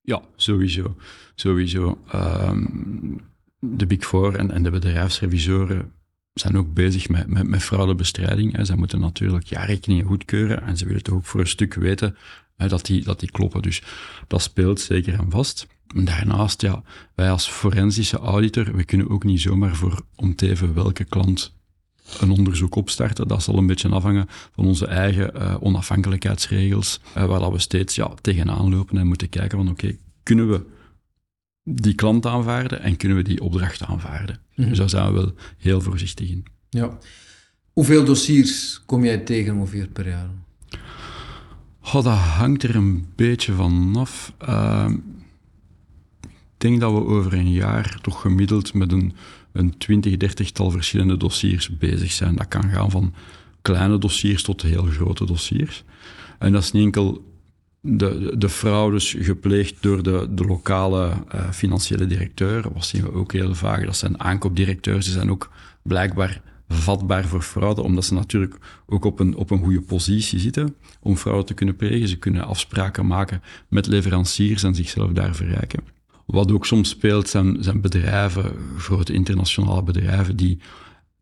Ja, 0.00 0.22
sowieso. 0.36 0.96
sowieso. 1.34 1.98
Um, 2.14 3.20
de 3.60 3.86
Big 3.86 4.04
Four 4.04 4.34
en, 4.34 4.50
en, 4.50 4.62
de 4.62 4.70
bedrijfsrevisoren 4.70 5.92
zijn 6.32 6.56
ook 6.56 6.74
bezig 6.74 7.08
met, 7.08 7.26
met, 7.26 7.48
met 7.48 7.62
fraudebestrijding. 7.62 8.56
Hè. 8.56 8.64
Zij 8.64 8.76
moeten 8.76 9.00
natuurlijk 9.00 9.44
jaarrekeningen 9.44 10.06
goedkeuren 10.06 10.62
en 10.62 10.76
ze 10.76 10.86
willen 10.86 11.02
toch 11.02 11.14
ook 11.14 11.24
voor 11.24 11.40
een 11.40 11.46
stuk 11.46 11.74
weten 11.74 12.16
hè, 12.56 12.68
dat, 12.68 12.86
die, 12.86 13.04
dat 13.04 13.20
die 13.20 13.30
kloppen. 13.30 13.62
Dus 13.62 13.82
dat 14.26 14.42
speelt 14.42 14.80
zeker 14.80 15.18
en 15.18 15.30
vast. 15.30 15.66
Daarnaast, 15.94 16.60
ja, 16.60 16.82
wij 17.14 17.30
als 17.30 17.48
forensische 17.48 18.18
auditor, 18.18 18.76
we 18.76 18.84
kunnen 18.84 19.10
ook 19.10 19.24
niet 19.24 19.40
zomaar 19.40 19.76
voor 19.76 20.02
om 20.14 20.34
te 20.34 20.50
even 20.50 20.74
welke 20.74 21.04
klant 21.04 21.54
een 22.20 22.30
onderzoek 22.30 22.74
opstarten. 22.74 23.28
Dat 23.28 23.42
zal 23.42 23.58
een 23.58 23.66
beetje 23.66 23.88
afhangen 23.88 24.26
van 24.54 24.66
onze 24.66 24.86
eigen 24.86 25.32
uh, 25.36 25.56
onafhankelijkheidsregels, 25.60 27.00
uh, 27.16 27.24
waar 27.24 27.40
dat 27.40 27.52
we 27.52 27.58
steeds 27.58 27.94
ja, 27.94 28.14
tegenaan 28.20 28.70
lopen 28.70 28.98
en 28.98 29.06
moeten 29.06 29.28
kijken 29.28 29.58
van 29.58 29.68
oké, 29.68 29.84
okay, 29.84 29.98
kunnen 30.22 30.50
we 30.50 30.64
die 31.64 31.94
klant 31.94 32.26
aanvaarden 32.26 32.80
en 32.80 32.96
kunnen 32.96 33.16
we 33.16 33.24
die 33.24 33.40
opdracht 33.40 33.82
aanvaarden? 33.82 34.40
Mm-hmm. 34.50 34.68
Dus 34.68 34.78
daar 34.78 34.88
zijn 34.88 35.06
we 35.06 35.12
wel 35.12 35.34
heel 35.58 35.80
voorzichtig 35.80 36.30
in. 36.30 36.44
Ja. 36.70 36.98
Hoeveel 37.72 38.04
dossiers 38.04 38.82
kom 38.86 39.04
jij 39.04 39.18
tegen 39.18 39.56
ongeveer 39.56 39.86
per 39.86 40.08
jaar? 40.08 40.30
Oh, 41.80 41.92
dat 41.92 42.04
hangt 42.04 42.62
er 42.62 42.76
een 42.76 43.06
beetje 43.16 43.52
van 43.52 43.96
af. 43.96 44.32
Uh, 44.48 44.90
ik 44.90 45.23
denk 46.64 46.80
dat 46.80 46.92
we 46.92 47.04
over 47.04 47.32
een 47.32 47.52
jaar 47.52 47.98
toch 48.00 48.20
gemiddeld 48.20 48.74
met 48.74 48.92
een 48.92 49.12
een 49.54 49.78
twintig, 49.78 50.16
dertigtal 50.16 50.70
verschillende 50.70 51.16
dossiers 51.16 51.78
bezig 51.78 52.12
zijn. 52.12 52.36
Dat 52.36 52.48
kan 52.48 52.70
gaan 52.70 52.90
van 52.90 53.14
kleine 53.62 53.98
dossiers 53.98 54.42
tot 54.42 54.62
heel 54.62 54.84
grote 54.84 55.26
dossiers. 55.26 55.84
En 56.38 56.52
dat 56.52 56.62
is 56.62 56.72
niet 56.72 56.84
enkel 56.84 57.32
de, 57.80 58.34
de 58.38 58.48
fraudes 58.48 59.16
gepleegd 59.18 59.74
door 59.80 60.02
de, 60.02 60.28
de 60.30 60.44
lokale 60.44 61.12
uh, 61.34 61.50
financiële 61.50 62.06
directeur. 62.06 62.72
Wat 62.72 62.86
zien 62.86 63.02
we 63.02 63.12
ook 63.12 63.32
heel 63.32 63.54
vaak. 63.54 63.84
Dat 63.84 63.96
zijn 63.96 64.20
aankoopdirecteurs. 64.20 65.06
Ze 65.06 65.12
zijn 65.12 65.30
ook 65.30 65.50
blijkbaar 65.82 66.40
vatbaar 66.68 67.24
voor 67.24 67.42
fraude, 67.42 67.82
omdat 67.82 68.04
ze 68.04 68.14
natuurlijk 68.14 68.56
ook 68.86 69.04
op 69.04 69.20
een, 69.20 69.36
op 69.36 69.50
een 69.50 69.62
goede 69.62 69.80
positie 69.80 70.38
zitten 70.38 70.74
om 71.00 71.16
fraude 71.16 71.44
te 71.44 71.54
kunnen 71.54 71.76
plegen. 71.76 72.08
Ze 72.08 72.16
kunnen 72.16 72.46
afspraken 72.46 73.06
maken 73.06 73.42
met 73.68 73.86
leveranciers 73.86 74.62
en 74.62 74.74
zichzelf 74.74 75.12
daar 75.12 75.34
verrijken. 75.34 75.94
Wat 76.26 76.52
ook 76.52 76.66
soms 76.66 76.88
speelt, 76.88 77.28
zijn, 77.28 77.56
zijn 77.60 77.80
bedrijven, 77.80 78.52
grote 78.78 79.12
internationale 79.12 79.82
bedrijven, 79.82 80.36
die 80.36 80.58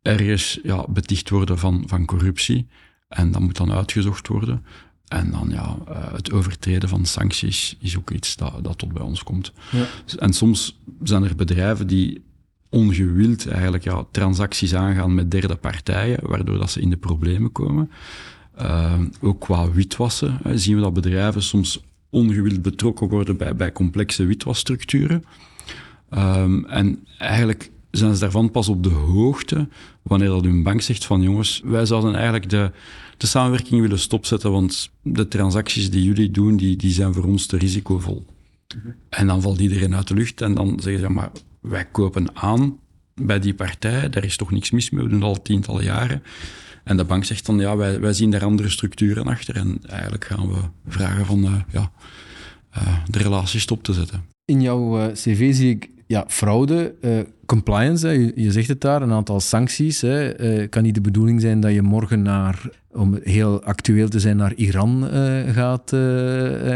ergens 0.03 0.59
ja, 0.63 0.85
beticht 0.89 1.31
worden 1.31 1.59
van, 1.59 1.83
van 1.87 2.05
corruptie. 2.05 2.69
En 3.09 3.33
dat 3.33 3.41
moet 3.41 3.57
dan 3.57 3.73
uitgezocht 3.73 4.29
worden. 4.29 4.65
En 5.09 5.31
dan 5.31 5.49
ja, 5.51 5.77
uh, 5.89 6.13
het 6.13 6.33
overtreden 6.33 6.89
van 6.89 7.05
sancties 7.05 7.77
is 7.81 7.99
ook 7.99 8.11
iets 8.11 8.37
dat, 8.37 8.65
dat 8.65 8.79
tot 8.79 8.93
bij 8.93 9.03
ons 9.03 9.23
komt. 9.23 9.53
Ja. 9.71 9.87
En 10.19 10.33
soms 10.33 10.79
zijn 11.03 11.25
er 11.25 11.37
bedrijven 11.37 11.87
die 11.87 12.25
ongewild 12.69 13.47
eigenlijk 13.47 13.85
ja, 13.85 14.05
transacties 14.11 14.75
aangaan 14.75 15.15
met 15.15 15.31
derde 15.31 15.57
partijen, 15.57 16.29
waardoor 16.29 16.59
dat 16.59 16.71
ze 16.71 16.81
in 16.81 16.91
de 16.91 16.97
problemen 16.97 17.53
komen. 17.53 17.91
Uh, 18.61 19.01
ook 19.21 19.41
qua 19.41 19.71
witwassen 19.71 20.41
uh, 20.47 20.53
zien 20.55 20.77
we 20.77 20.83
dat 20.83 20.93
bedrijven 20.93 21.43
soms 21.43 21.81
ongewild 22.12 22.62
betrokken 22.62 23.09
worden 23.09 23.37
bij, 23.37 23.57
bij 23.57 23.73
complexe 23.73 24.25
witwasstructuren. 24.25 25.25
Um, 26.11 26.64
en 26.64 27.07
eigenlijk 27.19 27.71
zijn 27.90 28.14
ze 28.14 28.21
daarvan 28.21 28.50
pas 28.50 28.69
op 28.69 28.83
de 28.83 28.88
hoogte 28.88 29.69
wanneer 30.02 30.28
dat 30.28 30.45
hun 30.45 30.62
bank 30.62 30.81
zegt 30.81 31.04
van 31.04 31.23
jongens, 31.23 31.61
wij 31.64 31.87
zouden 31.87 32.14
eigenlijk 32.14 32.50
de, 32.50 32.71
de 33.16 33.26
samenwerking 33.26 33.81
willen 33.81 33.99
stopzetten, 33.99 34.52
want 34.52 34.90
de 35.02 35.28
transacties 35.28 35.90
die 35.90 36.04
jullie 36.04 36.31
doen, 36.31 36.57
die, 36.57 36.76
die 36.76 36.92
zijn 36.92 37.14
voor 37.14 37.25
ons 37.25 37.47
te 37.47 37.57
risicovol. 37.57 38.26
En 39.09 39.26
dan 39.26 39.42
valt 39.42 39.61
iedereen 39.61 39.95
uit 39.95 40.09
de 40.09 40.14
lucht 40.14 40.40
en 40.40 40.54
dan 40.54 40.81
zeggen 40.81 41.02
ze, 41.02 41.09
maar 41.09 41.31
wij 41.61 41.85
kopen 41.85 42.37
aan 42.37 42.78
bij 43.14 43.38
die 43.38 43.54
partij, 43.54 44.09
daar 44.09 44.25
is 44.25 44.37
toch 44.37 44.50
niks 44.50 44.71
mis 44.71 44.90
mee, 44.90 45.04
we 45.04 45.11
doen 45.11 45.23
al 45.23 45.42
tientallen 45.42 45.85
jaren. 45.85 46.23
En 46.85 46.97
de 46.97 47.05
bank 47.05 47.25
zegt 47.25 47.47
dan, 47.47 47.59
ja, 47.59 47.77
wij, 47.77 48.01
wij 48.01 48.12
zien 48.12 48.31
daar 48.31 48.45
andere 48.45 48.69
structuren 48.69 49.27
achter. 49.27 49.57
En 49.57 49.79
eigenlijk 49.87 50.25
gaan 50.25 50.49
we 50.49 50.59
vragen 50.87 51.27
van, 51.27 51.45
uh, 51.45 51.55
ja, 51.73 51.91
uh, 52.77 52.97
de 53.11 53.19
relatie 53.19 53.61
stop 53.61 53.83
te 53.83 53.93
zetten. 53.93 54.25
In 54.45 54.61
jouw 54.61 54.99
uh, 54.99 55.12
cv 55.12 55.55
zie 55.55 55.71
ik 55.71 55.91
ja, 56.07 56.25
fraude, 56.29 56.95
compliance, 57.47 58.07
hè, 58.07 58.12
je, 58.12 58.33
je, 58.35 58.53
zegt 58.53 58.69
het 58.69 58.81
daar, 58.81 59.03
een 59.03 59.12
aantal 59.12 59.41
sancties. 59.41 60.01
Het 60.01 60.69
kan 60.69 60.83
niet 60.83 60.95
de 60.95 61.01
bedoeling 61.01 61.41
zijn 61.41 61.61
dat 61.61 61.73
je 61.73 61.83
morgen 61.83 62.23
naar, 62.23 62.69
om 62.91 63.19
heel 63.23 63.62
actueel 63.62 64.09
te 64.09 64.21
zijn, 64.21 64.37
naar 64.37 64.55
Iran 64.55 65.09
gaat 65.53 65.93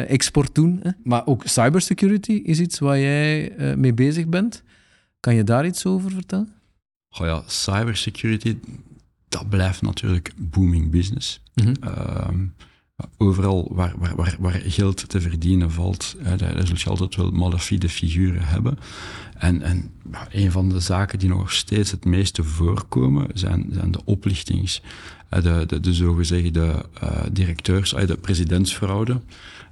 export 0.07 0.55
doen. 0.55 0.81
Hè? 0.83 0.91
Maar 1.03 1.27
ook 1.27 1.43
cybersecurity 1.45 2.33
is 2.33 2.61
iets 2.61 2.79
waar 2.79 2.99
jij 2.99 3.53
mee 3.77 3.95
bezig 3.95 4.27
bent. 4.27 4.63
Kan 5.21 5.35
je 5.35 5.45
daar 5.45 5.67
iets 5.67 5.87
over 5.87 6.11
vertellen? 6.11 6.53
Oh 7.19 7.27
ja, 7.27 7.43
cybersecurity, 7.47 8.57
dat 9.29 9.49
blijft 9.49 9.83
natuurlijk 9.83 10.33
booming 10.37 10.91
business. 10.91 11.43
Mm 11.55 11.65
-hmm. 11.65 11.75
uh, 11.85 12.29
overal 13.17 13.69
waar, 13.73 13.95
waar, 13.99 14.17
waar, 14.17 14.37
waar 14.39 14.63
geld 14.65 15.09
te 15.09 15.21
verdienen 15.21 15.71
valt, 15.71 16.17
hè, 16.19 16.37
daar 16.37 16.67
zul 16.67 16.77
je 16.77 16.89
altijd 16.89 17.17
wel 17.17 17.31
malafide 17.31 17.89
figuren 17.89 18.43
hebben. 18.43 18.79
En, 19.39 19.63
en 19.63 19.91
een 20.31 20.53
van 20.53 20.69
de 20.69 20.81
zaken 20.81 21.19
die 21.19 21.29
nog 21.29 21.53
steeds 21.53 21.91
het 21.91 22.05
meeste 22.05 22.45
voorkomen, 22.45 23.27
zijn, 23.35 23.69
zijn 23.73 23.91
de 23.91 24.05
oplichtings, 24.05 24.83
de, 25.29 25.65
de, 25.67 25.81
de 25.81 25.95
zogezegde 25.95 26.85
uh, 27.03 27.11
directeurs, 27.33 27.91
de 27.91 28.17
presidentsfraude. 28.21 29.21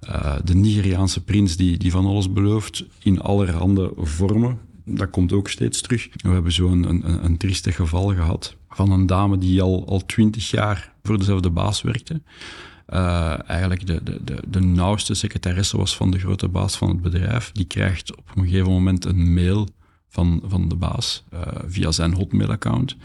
Uh, 0.09 0.37
de 0.45 0.55
Nigeriaanse 0.55 1.23
prins 1.23 1.57
die, 1.57 1.79
die 1.79 1.91
van 1.91 2.07
alles 2.07 2.33
belooft 2.33 2.85
in 3.03 3.21
allerhande 3.21 3.93
vormen. 3.97 4.59
Dat 4.85 5.11
komt 5.11 5.33
ook 5.33 5.49
steeds 5.49 5.81
terug. 5.81 6.09
We 6.17 6.29
hebben 6.29 6.53
zo'n 6.53 6.89
een, 6.89 7.09
een, 7.09 7.25
een 7.25 7.37
triestig 7.37 7.77
geval 7.77 8.15
gehad 8.15 8.57
van 8.75 8.91
een 8.91 9.07
dame 9.07 9.39
die 9.39 9.63
al, 9.63 9.87
al 9.89 10.07
twintig 10.07 10.51
jaar 10.51 10.93
voor 11.03 11.19
dezelfde 11.19 11.51
baas 11.51 11.83
werkte. 11.83 12.21
Uh, 12.89 13.49
eigenlijk 13.49 13.87
de, 13.87 14.03
de, 14.03 14.21
de, 14.25 14.43
de 14.47 14.61
nauwste 14.61 15.15
secretaresse 15.15 15.77
was 15.77 15.97
van 15.97 16.11
de 16.11 16.19
grote 16.19 16.49
baas 16.49 16.77
van 16.77 16.89
het 16.89 17.01
bedrijf. 17.01 17.51
Die 17.53 17.65
krijgt 17.65 18.17
op 18.17 18.31
een 18.35 18.45
gegeven 18.45 18.73
moment 18.73 19.05
een 19.05 19.35
mail 19.35 19.69
van, 20.09 20.43
van 20.47 20.69
de 20.69 20.75
baas 20.75 21.25
uh, 21.35 21.41
via 21.67 21.91
zijn 21.91 22.15
Hotmail-account. 22.15 22.97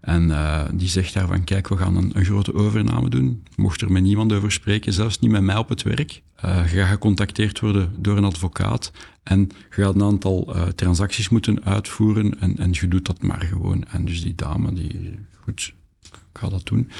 En 0.00 0.28
uh, 0.28 0.62
die 0.72 0.88
zegt 0.88 1.14
daarvan, 1.14 1.44
kijk, 1.44 1.68
we 1.68 1.76
gaan 1.76 1.96
een, 1.96 2.10
een, 2.14 2.24
grote 2.24 2.54
overname 2.54 3.08
doen. 3.08 3.42
Mocht 3.56 3.80
er 3.80 3.92
met 3.92 4.02
niemand 4.02 4.32
over 4.32 4.52
spreken, 4.52 4.92
zelfs 4.92 5.18
niet 5.18 5.30
met 5.30 5.42
mij 5.42 5.56
op 5.56 5.68
het 5.68 5.82
werk. 5.82 6.22
Uh, 6.44 6.72
je 6.72 6.78
gaat 6.78 6.88
gecontacteerd 6.88 7.60
worden 7.60 7.94
door 7.98 8.16
een 8.16 8.24
advocaat 8.24 8.92
en 9.22 9.40
je 9.76 9.82
gaat 9.82 9.94
een 9.94 10.02
aantal 10.02 10.56
uh, 10.56 10.62
transacties 10.62 11.28
moeten 11.28 11.64
uitvoeren 11.64 12.40
en, 12.40 12.58
en 12.58 12.70
je 12.72 12.88
doet 12.88 13.06
dat 13.06 13.22
maar 13.22 13.40
gewoon. 13.40 13.84
En 13.88 14.04
dus 14.04 14.22
die 14.22 14.34
dame, 14.34 14.72
die, 14.72 15.18
goed, 15.42 15.74
ik 16.02 16.18
ga 16.32 16.48
dat 16.48 16.66
doen. 16.66 16.90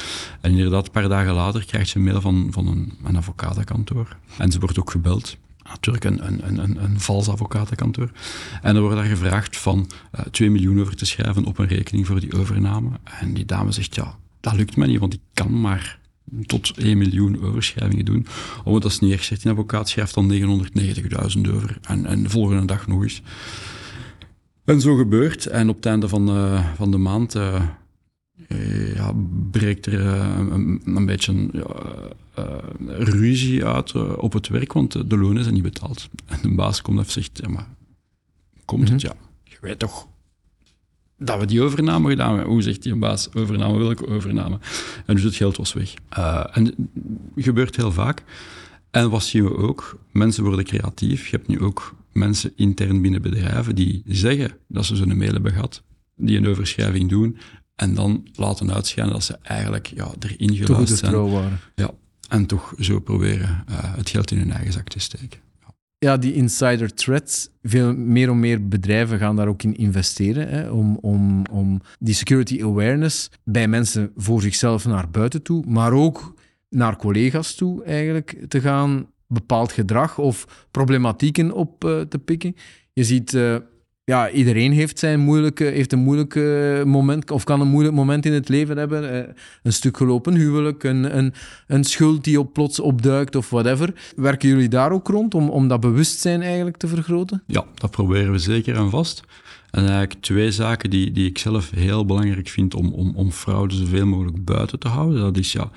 En 0.40 0.50
inderdaad, 0.50 0.86
een 0.86 0.92
paar 0.92 1.08
dagen 1.08 1.34
later 1.34 1.64
krijgt 1.64 1.88
ze 1.88 1.96
een 1.96 2.04
mail 2.04 2.20
van, 2.20 2.48
van 2.50 2.66
een, 3.04 3.16
advocatenkantoor. 3.16 4.16
En 4.38 4.52
ze 4.52 4.58
wordt 4.58 4.78
ook 4.78 4.90
gebeld 4.90 5.36
natuurlijk 5.64 6.04
een, 6.04 6.26
een, 6.26 6.62
een, 6.62 6.84
een 6.84 7.00
vals 7.00 7.28
advocatenkantoor. 7.28 8.10
En 8.62 8.74
er 8.74 8.80
wordt 8.80 8.96
daar 8.96 9.04
gevraagd 9.04 9.56
van 9.56 9.90
uh, 10.14 10.20
2 10.20 10.50
miljoen 10.50 10.80
over 10.80 10.96
te 10.96 11.06
schrijven 11.06 11.44
op 11.44 11.58
een 11.58 11.66
rekening 11.66 12.06
voor 12.06 12.20
die 12.20 12.38
overname. 12.38 12.90
En 13.20 13.34
die 13.34 13.44
dame 13.44 13.72
zegt, 13.72 13.94
ja, 13.94 14.18
dat 14.40 14.54
lukt 14.54 14.76
me 14.76 14.86
niet, 14.86 15.00
want 15.00 15.14
ik 15.14 15.20
kan 15.34 15.60
maar 15.60 15.99
tot 16.46 16.72
1 16.76 16.98
miljoen 16.98 17.42
overschrijvingen 17.42 18.04
doen. 18.04 18.26
Omdat 18.64 18.82
dat 18.82 18.90
is 18.90 18.98
niet 18.98 19.12
echt 19.12 19.24
zegt, 19.24 19.44
een 19.44 19.50
advocaat 19.50 19.88
schrijft 19.88 20.14
dan 20.14 20.32
990.000 20.32 21.54
over. 21.54 21.78
En, 21.82 22.06
en 22.06 22.22
de 22.22 22.28
volgende 22.28 22.64
dag 22.64 22.86
nog 22.86 23.02
eens. 23.02 23.22
En 24.64 24.80
zo 24.80 24.96
gebeurt. 24.96 25.46
En 25.46 25.68
op 25.68 25.76
het 25.76 25.86
einde 25.86 26.08
van, 26.08 26.36
uh, 26.36 26.74
van 26.74 26.90
de 26.90 26.96
maand 26.96 27.34
uh, 27.34 27.62
uh, 28.48 28.94
ja, 28.94 29.12
breekt 29.50 29.86
er 29.86 30.00
een, 30.00 30.80
een, 30.84 31.06
beetje 31.06 31.48
ruzie 32.86 33.64
uit 33.64 34.16
op 34.16 34.32
het 34.32 34.48
werk, 34.48 34.72
want 34.72 35.10
de 35.10 35.16
lonen 35.16 35.42
zijn 35.42 35.54
niet 35.54 35.62
betaald. 35.62 36.08
En 36.26 36.38
de 36.42 36.54
baas 36.54 36.82
komt 36.82 36.98
en 36.98 37.10
zegt, 37.10 37.40
ja, 37.42 37.48
maar 37.48 37.68
komt 38.64 38.88
het? 38.88 39.00
Ja, 39.00 39.14
je 39.44 39.56
weet 39.60 39.78
toch 39.78 40.08
dat 41.22 41.38
we 41.38 41.46
die 41.46 41.62
overname 41.62 42.08
gedaan 42.08 42.34
hebben. 42.34 42.52
Hoe 42.52 42.62
zegt 42.62 42.82
die 42.82 42.96
baas? 42.96 43.34
Overname, 43.34 43.78
welke 43.78 44.06
overname? 44.06 44.58
En 45.06 45.14
dus 45.14 45.24
het 45.24 45.34
geld 45.34 45.56
was 45.56 45.72
weg. 45.72 45.94
Uh, 46.18 46.44
en 46.52 46.90
gebeurt 47.36 47.76
heel 47.76 47.92
vaak. 47.92 48.22
En 48.90 49.10
wat 49.10 49.22
zien 49.22 49.44
we 49.44 49.56
ook? 49.56 49.98
Mensen 50.12 50.44
worden 50.44 50.64
creatief. 50.64 51.28
Je 51.28 51.36
hebt 51.36 51.48
nu 51.48 51.60
ook 51.60 51.94
mensen 52.12 52.52
intern 52.56 53.02
binnen 53.02 53.22
bedrijven 53.22 53.74
die 53.74 54.02
zeggen 54.06 54.50
dat 54.68 54.84
ze 54.84 54.96
zo'n 54.96 55.16
mail 55.16 55.32
hebben 55.32 55.52
gehad, 55.52 55.82
die 56.16 56.36
een 56.36 56.46
overschrijving 56.46 57.08
doen, 57.08 57.38
en 57.76 57.94
dan 57.94 58.28
laten 58.34 58.74
uitschijnen 58.74 59.12
dat 59.12 59.24
ze 59.24 59.38
eigenlijk 59.42 59.86
ja, 59.86 60.10
erin 60.18 60.56
geluisterd 60.56 60.98
zijn. 60.98 61.30
Waren. 61.30 61.60
Ja, 61.74 61.90
en 62.28 62.46
toch 62.46 62.74
zo 62.78 63.00
proberen 63.00 63.64
uh, 63.70 63.76
het 63.96 64.10
geld 64.10 64.30
in 64.30 64.38
hun 64.38 64.52
eigen 64.52 64.72
zak 64.72 64.88
te 64.88 64.98
steken 64.98 65.49
ja, 66.04 66.16
die 66.16 66.34
insider 66.34 66.94
threats, 66.94 67.50
veel 67.62 67.94
meer 67.94 68.28
en 68.28 68.40
meer 68.40 68.68
bedrijven 68.68 69.18
gaan 69.18 69.36
daar 69.36 69.48
ook 69.48 69.62
in 69.62 69.76
investeren. 69.76 70.48
Hè, 70.48 70.70
om, 70.70 70.98
om, 71.00 71.46
om 71.50 71.80
die 71.98 72.14
security 72.14 72.62
awareness 72.62 73.30
bij 73.44 73.68
mensen 73.68 74.12
voor 74.16 74.42
zichzelf 74.42 74.86
naar 74.86 75.10
buiten 75.10 75.42
toe, 75.42 75.64
maar 75.66 75.92
ook 75.92 76.34
naar 76.68 76.96
collega's 76.96 77.54
toe 77.54 77.84
eigenlijk 77.84 78.36
te 78.48 78.60
gaan 78.60 79.06
bepaald 79.26 79.72
gedrag 79.72 80.18
of 80.18 80.66
problematieken 80.70 81.52
op 81.52 81.84
uh, 81.84 82.00
te 82.00 82.18
pikken. 82.18 82.56
Je 82.92 83.04
ziet 83.04 83.32
uh, 83.32 83.56
ja, 84.10 84.30
iedereen 84.30 84.72
heeft, 84.72 84.98
zijn 84.98 85.20
moeilijke, 85.20 85.64
heeft 85.64 85.92
een 85.92 85.98
moeilijk 85.98 86.34
moment, 86.86 87.30
of 87.30 87.44
kan 87.44 87.60
een 87.60 87.68
moeilijk 87.68 87.94
moment 87.94 88.26
in 88.26 88.32
het 88.32 88.48
leven 88.48 88.76
hebben. 88.76 89.14
Uh, 89.14 89.32
een 89.62 89.72
stuk 89.72 89.96
gelopen 89.96 90.34
huwelijk, 90.34 90.84
een, 90.84 91.16
een, 91.16 91.32
een 91.66 91.84
schuld 91.84 92.24
die 92.24 92.40
op 92.40 92.52
plots 92.52 92.80
opduikt 92.80 93.36
of 93.36 93.50
whatever. 93.50 94.12
Werken 94.16 94.48
jullie 94.48 94.68
daar 94.68 94.92
ook 94.92 95.08
rond 95.08 95.34
om, 95.34 95.48
om 95.48 95.68
dat 95.68 95.80
bewustzijn 95.80 96.42
eigenlijk 96.42 96.76
te 96.76 96.88
vergroten? 96.88 97.42
Ja, 97.46 97.64
dat 97.74 97.90
proberen 97.90 98.32
we 98.32 98.38
zeker 98.38 98.76
en 98.76 98.90
vast. 98.90 99.22
En 99.70 99.80
eigenlijk 99.80 100.20
twee 100.20 100.50
zaken 100.50 100.90
die, 100.90 101.12
die 101.12 101.28
ik 101.28 101.38
zelf 101.38 101.70
heel 101.70 102.04
belangrijk 102.04 102.48
vind 102.48 102.74
om, 102.74 102.92
om, 102.92 103.12
om 103.14 103.30
fraude 103.30 103.74
zoveel 103.74 104.06
mogelijk 104.06 104.44
buiten 104.44 104.78
te 104.78 104.88
houden. 104.88 105.20
Dat 105.20 105.36
is 105.36 105.52
ja, 105.52 105.70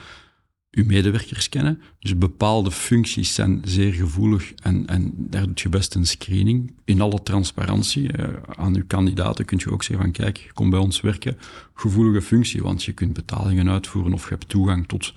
uw 0.74 0.86
medewerkers 0.86 1.50
kennen. 1.50 1.82
Dus 2.00 2.18
bepaalde 2.18 2.72
functies 2.72 3.34
zijn 3.34 3.62
zeer 3.66 3.94
gevoelig 3.94 4.54
en, 4.54 4.88
en 4.88 5.14
daar 5.16 5.46
doet 5.46 5.62
je 5.62 5.70
best 5.70 5.96
een 5.96 6.06
screening. 6.06 6.74
In 6.86 7.02
alle 7.02 7.24
transparantie 7.24 8.18
uh, 8.18 8.28
aan 8.56 8.76
uw 8.76 8.84
kandidaten 8.88 9.46
kun 9.46 9.60
je 9.62 9.72
ook 9.72 9.84
zeggen 9.84 10.06
van 10.06 10.14
kijk, 10.14 10.52
kom 10.54 10.70
bij 10.70 10.80
ons 10.80 11.02
werken, 11.02 11.38
gevoelige 11.74 12.22
functie, 12.22 12.62
want 12.62 12.84
je 12.84 12.92
kunt 12.92 13.14
betalingen 13.14 13.70
uitvoeren 13.70 14.14
of 14.14 14.24
je 14.24 14.30
hebt 14.30 14.50
toegang 14.50 14.88
tot 14.88 15.14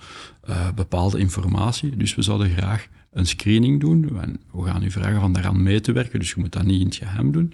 uh, 0.49 0.71
bepaalde 0.73 1.19
informatie. 1.19 1.97
Dus 1.97 2.15
we 2.15 2.21
zouden 2.21 2.49
graag 2.49 2.87
een 3.11 3.25
screening 3.25 3.79
doen. 3.79 4.21
En 4.21 4.39
we 4.51 4.63
gaan 4.63 4.83
u 4.83 4.91
vragen 4.91 5.19
van 5.19 5.33
daaraan 5.33 5.63
mee 5.63 5.81
te 5.81 5.91
werken, 5.91 6.19
dus 6.19 6.29
je 6.29 6.39
moet 6.39 6.51
dat 6.51 6.63
niet 6.63 6.79
in 6.79 6.85
het 6.85 6.95
geheim 6.95 7.31
doen. 7.31 7.53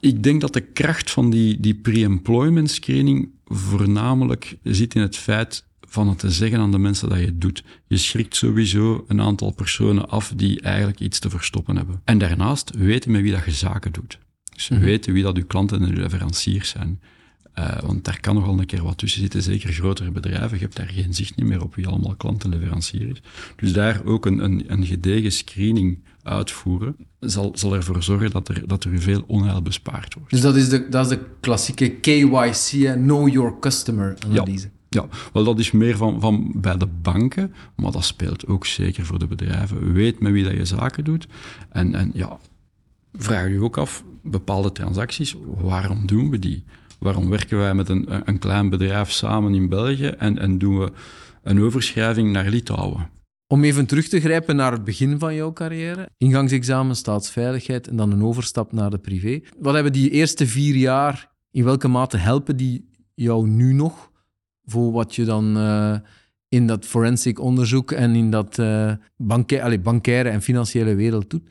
Ik 0.00 0.22
denk 0.22 0.40
dat 0.40 0.52
de 0.52 0.60
kracht 0.60 1.10
van 1.10 1.30
die, 1.30 1.60
die 1.60 1.74
pre-employment 1.74 2.70
screening 2.70 3.28
voornamelijk 3.44 4.56
zit 4.62 4.94
in 4.94 5.00
het 5.00 5.16
feit 5.16 5.64
van 5.86 6.08
het 6.08 6.18
te 6.18 6.30
zeggen 6.30 6.58
aan 6.58 6.70
de 6.70 6.78
mensen 6.78 7.08
dat 7.08 7.18
je 7.18 7.24
het 7.24 7.40
doet. 7.40 7.64
Je 7.86 7.96
schrikt 7.96 8.36
sowieso 8.36 9.04
een 9.08 9.20
aantal 9.20 9.50
personen 9.50 10.08
af 10.08 10.32
die 10.36 10.60
eigenlijk 10.60 11.00
iets 11.00 11.18
te 11.18 11.30
verstoppen 11.30 11.76
hebben. 11.76 12.00
En 12.04 12.18
daarnaast 12.18 12.76
weten 12.76 13.10
met 13.10 13.22
wie 13.22 13.32
dat 13.32 13.44
je 13.44 13.50
zaken 13.50 13.92
doet. 13.92 14.18
Dus 14.54 14.68
mm 14.68 14.76
-hmm. 14.76 14.86
weten 14.86 15.12
wie 15.12 15.22
dat 15.22 15.36
uw 15.36 15.46
klanten 15.46 15.82
en 15.82 15.88
uw 15.88 16.00
leveranciers 16.00 16.68
zijn. 16.68 17.00
Uh, 17.58 17.78
want 17.80 18.04
daar 18.04 18.20
kan 18.20 18.34
nogal 18.34 18.58
een 18.58 18.66
keer 18.66 18.82
wat 18.82 18.98
tussen 18.98 19.20
zitten, 19.20 19.42
zeker 19.42 19.72
grotere 19.72 20.10
bedrijven. 20.10 20.56
Je 20.58 20.62
hebt 20.62 20.76
daar 20.76 20.88
geen 20.88 21.14
zicht 21.14 21.36
meer 21.36 21.62
op 21.62 21.74
wie 21.74 21.86
allemaal 21.86 22.14
klanten 22.14 22.52
en 22.52 22.58
leverancier 22.58 23.08
is. 23.08 23.22
Dus 23.56 23.72
daar 23.72 24.04
ook 24.04 24.26
een, 24.26 24.44
een, 24.44 24.64
een 24.66 24.86
gedegen 24.86 25.32
screening 25.32 25.98
uitvoeren, 26.22 26.96
zal, 27.20 27.52
zal 27.54 27.74
ervoor 27.74 28.02
zorgen 28.02 28.30
dat 28.30 28.48
er, 28.48 28.66
dat 28.66 28.84
er 28.84 29.00
veel 29.00 29.24
onheil 29.26 29.62
bespaard 29.62 30.14
wordt. 30.14 30.30
Dus 30.30 30.40
dat 30.40 30.56
is 30.56 30.68
de, 30.68 30.88
dat 30.88 31.10
is 31.10 31.18
de 31.18 31.24
klassieke 31.40 31.90
KYC, 31.90 32.94
Know 32.94 33.28
Your 33.28 33.58
Customer 33.60 34.16
analyse. 34.26 34.66
Ja. 34.66 34.75
Ja, 34.96 35.08
wel 35.32 35.44
dat 35.44 35.58
is 35.58 35.70
meer 35.70 35.96
van, 35.96 36.20
van 36.20 36.52
bij 36.54 36.76
de 36.76 36.86
banken, 36.86 37.54
maar 37.74 37.92
dat 37.92 38.04
speelt 38.04 38.46
ook 38.46 38.66
zeker 38.66 39.04
voor 39.04 39.18
de 39.18 39.26
bedrijven. 39.26 39.92
Weet 39.92 40.20
met 40.20 40.32
wie 40.32 40.44
dat 40.44 40.52
je 40.52 40.64
zaken 40.64 41.04
doet. 41.04 41.26
En, 41.68 41.94
en 41.94 42.10
ja, 42.14 42.38
vraag 43.12 43.48
je 43.48 43.62
ook 43.62 43.76
af, 43.76 44.04
bepaalde 44.22 44.72
transacties, 44.72 45.36
waarom 45.60 46.06
doen 46.06 46.30
we 46.30 46.38
die? 46.38 46.64
Waarom 46.98 47.28
werken 47.28 47.58
wij 47.58 47.74
met 47.74 47.88
een, 47.88 48.28
een 48.28 48.38
klein 48.38 48.68
bedrijf 48.68 49.10
samen 49.10 49.54
in 49.54 49.68
België 49.68 50.06
en, 50.06 50.38
en 50.38 50.58
doen 50.58 50.78
we 50.78 50.92
een 51.42 51.60
overschrijving 51.60 52.32
naar 52.32 52.48
Litouwen? 52.48 53.10
Om 53.46 53.64
even 53.64 53.86
terug 53.86 54.08
te 54.08 54.20
grijpen 54.20 54.56
naar 54.56 54.72
het 54.72 54.84
begin 54.84 55.18
van 55.18 55.34
jouw 55.34 55.52
carrière. 55.52 56.08
Ingangsexamen, 56.18 56.96
staatsveiligheid 56.96 57.88
en 57.88 57.96
dan 57.96 58.12
een 58.12 58.22
overstap 58.22 58.72
naar 58.72 58.90
de 58.90 58.98
privé. 58.98 59.40
Wat 59.58 59.74
hebben 59.74 59.92
die 59.92 60.10
eerste 60.10 60.46
vier 60.46 60.74
jaar, 60.74 61.30
in 61.50 61.64
welke 61.64 61.88
mate 61.88 62.16
helpen 62.16 62.56
die 62.56 62.88
jou 63.14 63.48
nu 63.48 63.72
nog 63.72 64.14
voor 64.66 64.92
wat 64.92 65.14
je 65.14 65.24
dan 65.24 65.56
uh, 65.56 65.96
in 66.48 66.66
dat 66.66 66.84
forensic 66.84 67.40
onderzoek 67.40 67.92
en 67.92 68.14
in 68.14 68.30
dat 68.30 68.58
uh, 68.58 68.92
banka 69.16 69.62
allez, 69.62 69.80
bankaire 69.80 70.28
en 70.28 70.42
financiële 70.42 70.94
wereld 70.94 71.30
doet. 71.30 71.48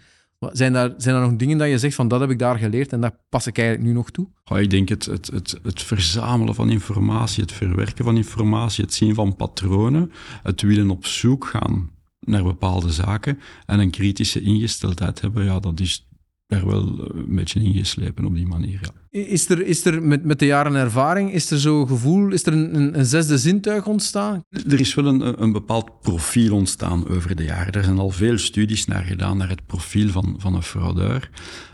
Zijn 0.52 0.74
daar, 0.74 0.94
zijn 0.98 1.16
er 1.16 1.22
nog 1.22 1.36
dingen 1.36 1.58
dat 1.58 1.70
je 1.70 1.80
zegt 1.80 1.96
van 1.96 2.08
dat 2.08 2.20
heb 2.20 2.30
ik 2.30 2.40
daar 2.40 2.58
geleerd 2.58 2.94
en 2.94 3.02
daar 3.02 3.18
pas 3.30 3.48
ik 3.48 3.58
eigenlijk 3.58 3.88
nu 3.88 3.94
nog 3.94 4.12
toe? 4.12 4.28
Oh, 4.46 4.60
ik 4.60 4.70
denk 4.70 4.90
het, 4.90 5.06
het, 5.06 5.28
het, 5.28 5.60
het 5.64 5.82
verzamelen 5.82 6.56
van 6.56 6.70
informatie, 6.70 7.44
het 7.44 7.52
verwerken 7.52 8.06
van 8.06 8.16
informatie, 8.16 8.84
het 8.84 8.94
zien 8.94 9.14
van 9.14 9.36
patronen, 9.36 10.12
het 10.44 10.62
willen 10.62 10.90
op 10.90 11.06
zoek 11.06 11.46
gaan 11.46 11.90
naar 12.20 12.44
bepaalde 12.44 12.92
zaken 12.92 13.40
en 13.66 13.80
een 13.80 13.92
kritische 13.92 14.42
ingesteldheid 14.42 15.22
hebben, 15.22 15.46
ja, 15.46 15.60
dat 15.60 15.80
is 15.80 16.08
daar 16.48 16.66
wel 16.66 16.82
eh, 16.82 17.20
een 17.20 17.36
beetje 17.36 17.60
in 17.60 17.74
geslepen 17.74 18.26
op 18.26 18.36
die 18.36 18.48
manier, 18.48 18.80
ja. 18.82 19.20
Is 19.20 19.50
er, 19.50 19.66
is 19.66 19.86
er 19.86 20.04
met, 20.04 20.24
met 20.24 20.40
de 20.40 20.46
jaren 20.46 20.76
ervaring, 20.76 21.34
is 21.34 21.52
er 21.52 21.60
zo'n 21.60 21.88
gevoel, 21.88 22.32
is 22.32 22.46
er 22.46 22.54
een, 22.54 22.76
een, 22.76 23.00
een, 23.00 23.06
zesde 23.06 23.38
zintuig 23.38 23.88
ontstaan? 23.88 24.44
Er 24.50 24.80
is 24.80 24.96
wel 24.96 25.06
een, 25.06 25.42
een 25.42 25.52
bepaald 25.52 26.02
profiel 26.02 26.56
ontstaan 26.56 27.08
over 27.08 27.36
de 27.36 27.44
jaren. 27.44 27.74
Er 27.74 27.84
zijn 27.84 27.98
al 27.98 28.10
veel 28.10 28.38
studies 28.38 28.86
naar 28.86 29.04
gedaan, 29.04 29.38
naar 29.38 29.50
het 29.50 29.66
profiel 29.66 30.10
van, 30.10 30.36
van 30.38 30.56
een 30.56 30.64
fraudeur. 30.64 31.30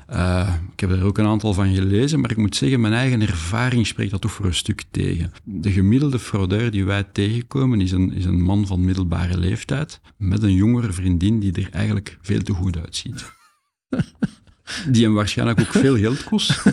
Uh, 0.10 0.54
ik 0.74 0.80
heb 0.80 0.92
er 0.92 1.04
ook 1.04 1.18
een 1.18 1.26
aantal 1.26 1.54
van 1.54 1.74
gelezen, 1.74 2.20
maar 2.20 2.32
ik 2.32 2.38
moet 2.38 2.56
zeggen, 2.56 2.82
mijn 2.82 2.94
eigen 2.94 3.22
ervaring 3.22 3.88
spreekt 3.88 4.12
dat 4.12 4.22
toch 4.22 4.32
voor 4.32 4.46
een 4.46 4.54
stuk 4.54 4.84
tegen. 4.92 5.32
De 5.44 5.72
gemiddelde 5.72 6.20
fraudeur 6.20 6.72
die 6.72 6.86
wij 6.86 7.04
tegenkomen 7.04 7.82
is 7.82 7.92
een, 7.92 8.14
is 8.14 8.26
een 8.26 8.42
man 8.42 8.68
van 8.68 8.86
middelbare 8.86 9.38
leeftijd 9.38 10.02
met 10.18 10.44
een 10.44 10.54
jongere 10.54 10.92
vriendin 10.92 11.40
die 11.40 11.54
er 11.54 11.70
eigenlijk 11.72 12.18
veel 12.22 12.42
te 12.42 12.54
goed 12.54 12.78
uitziet. 12.78 13.32
die 14.88 15.04
hem 15.04 15.14
waarschijnlijk 15.14 15.60
ook 15.60 15.72
veel 15.72 15.98
geld 15.98 16.24
kost. 16.24 16.64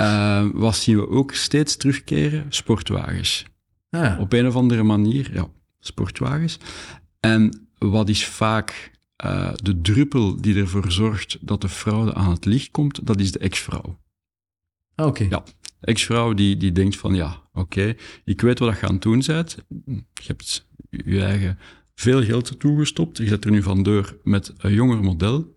Uh, 0.00 0.46
wat 0.66 0.76
zien 0.76 0.96
we 0.96 1.08
ook 1.08 1.34
steeds 1.34 1.76
terugkeren? 1.76 2.46
Sportwagens. 2.48 3.44
Ah. 3.90 4.20
Op 4.20 4.32
een 4.32 4.46
of 4.46 4.54
andere 4.54 4.82
manier, 4.82 5.30
ja, 5.32 5.48
sportwagens. 5.80 6.58
En 7.20 7.68
wat 7.78 8.08
is 8.08 8.26
vaak 8.26 8.90
uh, 9.24 9.52
de 9.54 9.80
druppel 9.80 10.40
die 10.40 10.56
ervoor 10.56 10.92
zorgt 10.92 11.38
dat 11.40 11.60
de 11.60 11.68
fraude 11.68 12.14
aan 12.14 12.30
het 12.30 12.44
licht 12.44 12.70
komt, 12.70 13.06
dat 13.06 13.20
is 13.20 13.32
de 13.32 13.38
ex-vrouw. 13.38 13.98
Ah, 14.94 15.06
oké. 15.06 15.26
Ja, 15.30 15.42
ex-vrouw 15.80 16.34
die, 16.34 16.56
die 16.56 16.72
denkt 16.72 16.96
van, 16.96 17.14
ja, 17.14 17.42
oké, 17.52 17.94
ik 18.24 18.40
weet 18.40 18.58
wat 18.58 18.80
je 18.80 18.86
aan 18.86 18.92
het 18.92 19.02
doen 19.02 19.22
bent. 19.26 19.56
Je 19.86 20.02
hebt 20.26 20.66
je 20.88 21.22
eigen 21.22 21.58
veel 21.94 22.24
geld 22.24 22.60
toegestopt. 22.60 23.18
Je 23.18 23.26
zet 23.26 23.44
er 23.44 23.50
nu 23.50 23.62
van 23.62 23.82
deur 23.82 24.16
met 24.22 24.52
een 24.56 24.72
jonger 24.72 25.02
model. 25.02 25.55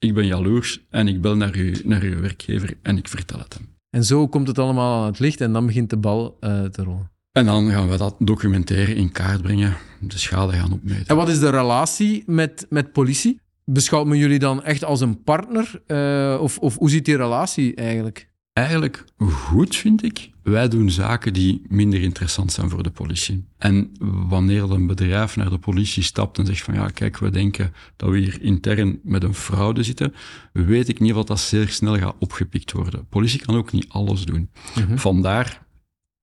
Ik 0.00 0.14
ben 0.14 0.26
jaloers 0.26 0.86
en 0.90 1.08
ik 1.08 1.20
bel 1.20 1.36
naar, 1.36 1.56
u, 1.56 1.76
naar 1.84 2.02
uw 2.02 2.20
werkgever 2.20 2.76
en 2.82 2.96
ik 2.96 3.08
vertel 3.08 3.38
het 3.38 3.54
hem. 3.54 3.68
En 3.90 4.04
zo 4.04 4.28
komt 4.28 4.48
het 4.48 4.58
allemaal 4.58 5.00
aan 5.00 5.06
het 5.06 5.18
licht 5.18 5.40
en 5.40 5.52
dan 5.52 5.66
begint 5.66 5.90
de 5.90 5.96
bal 5.96 6.36
uh, 6.40 6.64
te 6.64 6.82
rollen. 6.82 7.10
En 7.32 7.46
dan 7.46 7.70
gaan 7.70 7.88
we 7.88 7.96
dat 7.96 8.16
documenteren, 8.18 8.96
in 8.96 9.12
kaart 9.12 9.42
brengen, 9.42 9.76
de 10.00 10.18
schade 10.18 10.52
gaan 10.52 10.72
opmeten. 10.72 11.06
En 11.06 11.16
wat 11.16 11.28
is 11.28 11.38
de 11.38 11.50
relatie 11.50 12.22
met, 12.26 12.66
met 12.68 12.92
politie? 12.92 13.40
Beschouwt 13.64 14.06
men 14.06 14.18
jullie 14.18 14.38
dan 14.38 14.62
echt 14.62 14.84
als 14.84 15.00
een 15.00 15.22
partner? 15.22 15.82
Uh, 15.86 16.42
of, 16.42 16.58
of 16.58 16.76
hoe 16.78 16.90
ziet 16.90 17.04
die 17.04 17.16
relatie 17.16 17.74
eigenlijk? 17.74 18.29
Eigenlijk 18.52 19.04
goed, 19.18 19.76
vind 19.76 20.02
ik. 20.02 20.30
Wij 20.42 20.68
doen 20.68 20.90
zaken 20.90 21.32
die 21.32 21.62
minder 21.68 22.02
interessant 22.02 22.52
zijn 22.52 22.70
voor 22.70 22.82
de 22.82 22.90
politie. 22.90 23.44
En 23.58 23.90
wanneer 24.28 24.70
een 24.70 24.86
bedrijf 24.86 25.36
naar 25.36 25.50
de 25.50 25.58
politie 25.58 26.02
stapt 26.02 26.38
en 26.38 26.46
zegt 26.46 26.62
van 26.62 26.74
ja, 26.74 26.88
kijk, 26.88 27.18
we 27.18 27.30
denken 27.30 27.72
dat 27.96 28.10
we 28.10 28.18
hier 28.18 28.42
intern 28.42 29.00
met 29.02 29.22
een 29.22 29.34
fraude 29.34 29.82
zitten, 29.82 30.14
weet 30.52 30.88
ik 30.88 31.00
niet 31.00 31.14
of 31.14 31.24
dat 31.24 31.40
zeer 31.40 31.68
snel 31.68 31.98
gaat 31.98 32.14
opgepikt 32.18 32.72
worden. 32.72 33.06
politie 33.08 33.40
kan 33.40 33.56
ook 33.56 33.72
niet 33.72 33.88
alles 33.88 34.24
doen. 34.24 34.50
Mm 34.88 34.98
Vandaar 34.98 35.66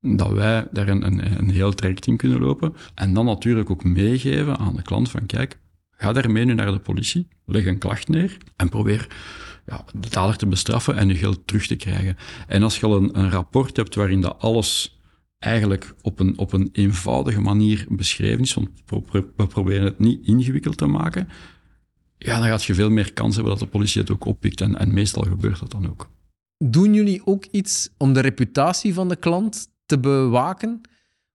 dat 0.02 0.32
wij 0.32 0.68
daar 0.72 0.88
een, 0.88 1.06
een, 1.06 1.38
een 1.38 1.50
heel 1.50 1.74
traject 1.74 2.08
in 2.08 2.18
kunnen 2.18 2.40
lopen. 2.40 2.76
En 2.96 3.14
dan 3.14 3.26
natuurlijk 3.26 3.70
ook 3.70 3.84
meegeven 3.84 4.58
aan 4.58 4.76
de 4.76 4.82
klant 4.82 5.10
van 5.10 5.26
kijk, 5.26 5.60
ga 5.92 6.14
daarmee 6.14 6.46
nu 6.46 6.54
naar 6.54 6.72
de 6.72 6.80
politie, 6.80 7.28
leg 7.46 7.66
een 7.66 7.78
klacht 7.78 8.08
neer 8.08 8.38
en 8.56 8.70
probeer 8.70 9.08
ja, 9.68 9.86
de 10.00 10.10
dader 10.10 10.38
te 10.38 10.48
bestraffen 10.48 10.96
en 10.96 11.08
je 11.08 11.16
geld 11.16 11.48
terug 11.48 11.68
te 11.68 11.76
krijgen. 11.76 12.18
En 12.48 12.64
als 12.64 12.80
je 12.80 12.86
al 12.86 12.98
een, 12.98 13.20
een 13.20 13.30
rapport 13.30 13.78
hebt 13.78 13.96
waarin 13.96 14.22
dat 14.22 14.40
alles 14.40 15.00
eigenlijk 15.40 15.96
op 16.02 16.20
een, 16.20 16.38
op 16.38 16.54
een 16.54 16.70
eenvoudige 16.72 17.42
manier 17.42 17.86
beschreven 17.90 18.40
is, 18.40 18.54
want 18.54 18.70
we 19.12 19.48
proberen 19.48 19.84
het 19.84 20.00
niet 20.00 20.28
ingewikkeld 20.28 20.78
te 20.78 20.86
maken, 20.86 21.30
ja, 22.18 22.40
dan 22.40 22.48
gaat 22.48 22.64
je 22.64 22.74
veel 22.74 22.90
meer 22.90 23.14
kans 23.14 23.36
hebben 23.36 23.54
dat 23.54 23.62
de 23.62 23.70
politie 23.70 24.02
het 24.02 24.12
ook 24.12 24.26
oppikt. 24.26 24.62
En, 24.62 24.78
en 24.78 24.94
meestal 24.94 25.24
gebeurt 25.24 25.60
dat 25.60 25.72
dan 25.72 25.90
ook. 25.90 26.10
Doen 26.58 26.94
jullie 26.94 27.26
ook 27.26 27.46
iets 27.52 27.90
om 27.98 28.14
de 28.14 28.20
reputatie 28.20 28.94
van 28.94 29.08
de 29.10 29.16
klant 29.16 29.68
te 29.86 30.00
bewaken? 30.00 30.82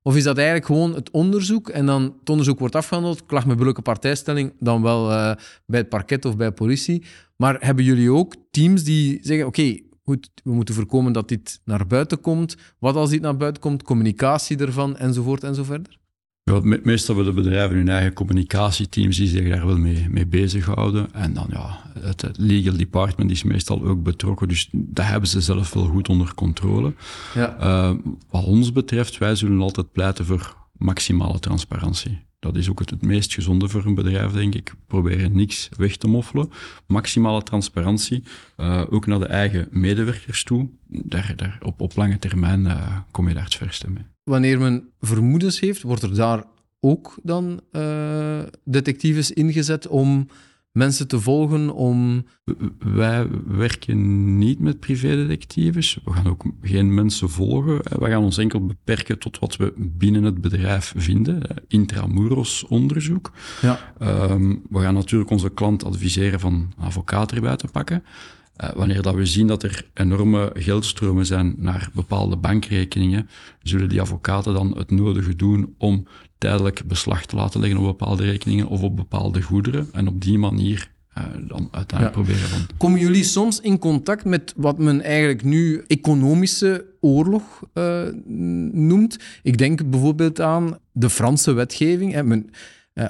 Of 0.03 0.17
is 0.17 0.25
dat 0.25 0.37
eigenlijk 0.37 0.67
gewoon 0.67 0.95
het 0.95 1.11
onderzoek 1.11 1.69
en 1.69 1.87
dan 1.87 2.03
het 2.03 2.31
onderzoek 2.31 2.59
wordt 2.59 2.75
afgehandeld, 2.75 3.27
klacht 3.27 3.47
met 3.47 3.57
bulke 3.57 3.83
partijstelling, 3.83 4.53
dan 4.59 4.83
wel 4.83 5.11
uh, 5.11 5.33
bij 5.67 5.81
het 5.81 5.89
parket 5.89 6.25
of 6.25 6.37
bij 6.37 6.53
politie. 6.53 7.05
Maar 7.37 7.57
hebben 7.61 7.85
jullie 7.85 8.13
ook 8.13 8.35
teams 8.51 8.85
die 8.85 9.19
zeggen, 9.23 9.47
oké, 9.47 9.79
goed, 10.05 10.31
we 10.45 10.53
moeten 10.53 10.75
voorkomen 10.75 11.13
dat 11.13 11.29
dit 11.29 11.61
naar 11.65 11.87
buiten 11.87 12.21
komt. 12.21 12.57
Wat 12.79 12.97
als 12.97 13.11
dit 13.11 13.21
naar 13.21 13.37
buiten 13.37 13.63
komt, 13.63 13.83
communicatie 13.83 14.59
ervan, 14.59 14.97
enzovoort 14.97 15.45
en 15.45 15.55
zo 15.55 15.65
verder? 15.65 16.01
Ja, 16.45 16.61
meestal 16.83 17.17
hebben 17.17 17.35
de 17.35 17.41
bedrijven 17.43 17.77
hun 17.77 17.89
eigen 17.89 18.13
communicatieteams 18.13 19.17
die 19.17 19.29
zich 19.29 19.49
daar 19.49 19.67
wel 19.67 19.77
mee, 19.77 20.07
mee 20.11 20.27
bezighouden. 20.27 21.15
En 21.15 21.35
dan 21.35 21.47
ja, 21.51 21.83
het, 22.01 22.29
legal 22.37 22.77
department 22.77 23.31
is 23.31 23.43
meestal 23.43 23.85
ook 23.85 24.03
betrokken, 24.03 24.49
dus 24.49 24.69
dat 24.73 25.07
hebben 25.07 25.29
ze 25.29 25.41
zelf 25.41 25.73
wel 25.73 25.87
goed 25.87 26.09
onder 26.09 26.35
controle. 26.35 26.95
Ja. 27.35 27.57
Uh, 27.61 27.99
wat 28.31 28.45
ons 28.45 28.73
betreft, 28.73 29.19
wij 29.19 29.35
zullen 29.35 29.61
altijd 29.61 29.93
pleiten 29.93 30.25
voor 30.25 30.57
maximale 30.73 31.39
transparantie. 31.39 32.21
Dat 32.43 32.57
is 32.57 32.71
ook 32.71 32.79
het, 32.79 33.03
meest 33.03 33.35
gezonde 33.35 33.69
voor 33.69 33.85
een 33.85 33.95
bedrijf, 33.95 34.33
denk 34.33 34.55
ik. 34.55 34.75
Proberen 34.87 35.37
niks 35.37 35.69
weg 35.77 35.97
te 35.97 36.09
moffelen. 36.09 36.51
Maximale 36.87 37.43
transparantie, 37.43 38.23
uh, 38.57 38.83
ook 38.91 39.07
naar 39.07 39.19
de 39.19 39.27
eigen 39.27 39.69
medewerkers 39.71 40.45
toe. 40.45 40.69
Daar, 40.87 41.33
daar, 41.37 41.59
op, 41.63 41.81
op 41.81 41.97
lange 41.97 42.19
termijn 42.19 42.61
uh, 42.65 42.99
kom 43.11 43.29
je 43.29 43.35
daar 43.35 43.45
het 43.45 43.55
verste 43.55 43.91
mee 43.91 44.05
wanneer 44.25 44.59
men 44.59 44.89
vermoedens 45.01 45.61
heeft, 45.61 45.83
wordt 45.83 46.03
er 46.03 46.15
daar 46.15 46.45
ook 46.81 47.19
dan 47.23 47.61
uh, 47.73 48.43
detectives 48.65 49.31
ingezet 49.31 49.89
om 49.89 50.29
mensen 50.73 51.09
te 51.09 51.21
volgen 51.21 51.75
om... 51.75 52.25
Wij 52.79 53.27
werken 53.47 54.39
niet 54.39 54.59
met 54.59 54.81
privédetectives. 54.81 55.99
We 56.05 56.13
gaan 56.13 56.27
ook 56.27 56.45
geen 56.63 56.95
mensen 56.95 57.31
volgen. 57.31 57.77
We 57.99 58.07
gaan 58.07 58.23
ons 58.23 58.39
enkel 58.39 58.67
beperken 58.67 59.19
tot 59.19 59.39
wat 59.39 59.57
we 59.57 59.73
binnen 59.77 60.23
het 60.23 60.41
bedrijf 60.41 60.95
vinden. 60.97 61.43
Intramuros 61.69 62.67
onderzoek. 62.67 63.33
Ja. 63.61 63.95
Um, 64.31 64.63
we 64.71 64.81
gaan 64.81 64.95
natuurlijk 64.95 65.31
onze 65.31 65.51
klant 65.51 65.85
adviseren 65.85 66.41
van 66.41 66.73
advocaat 66.79 67.33
erbij 67.33 67.57
te 67.57 67.69
pakken. 67.73 68.05
Uh, 68.63 68.71
wanneer 68.71 69.03
dat 69.03 69.15
we 69.15 69.27
zien 69.27 69.47
dat 69.47 69.63
er 69.63 69.91
enorme 69.95 70.51
geldstromen 70.55 71.27
zijn 71.27 71.55
naar 71.59 71.91
bepaalde 71.95 72.37
bankrekeningen, 72.37 73.29
zullen 73.63 73.89
die 73.89 74.01
advocaten 74.01 74.55
dan 74.55 74.77
het 74.77 74.91
nodige 74.91 75.37
doen 75.37 75.75
om 75.79 76.07
tijdelijk 76.43 76.83
beslag 76.87 77.27
te 77.27 77.37
laten 77.37 77.61
leggen 77.61 77.79
op 77.79 77.85
bepaalde 77.85 78.25
rekeningen 78.25 78.67
of 78.67 78.83
op 78.83 78.97
bepaalde 78.97 79.43
goederen. 79.43 79.89
En 79.93 80.09
op 80.09 80.21
die 80.21 80.39
manier 80.39 80.91
uh, 81.19 81.25
dan 81.49 81.69
uiteindelijk 81.71 82.21
proberen 82.21 82.49
van. 82.49 82.67
Komen 82.77 83.01
jullie 83.01 83.25
soms 83.25 83.61
in 83.61 83.79
contact 83.79 84.25
met 84.25 84.55
wat 84.57 84.79
men 84.79 85.01
eigenlijk 85.01 85.45
nu 85.45 85.85
economische 85.87 86.85
oorlog 87.01 87.43
uh, 87.75 88.03
noemt? 88.73 89.19
Ik 89.43 89.59
denk 89.59 89.91
bijvoorbeeld 89.91 90.41
aan 90.41 90.79
de 90.93 91.11
Franse 91.11 91.53
wetgeving. 91.53 92.13
Hè. 92.13 92.23
Men, 92.23 92.51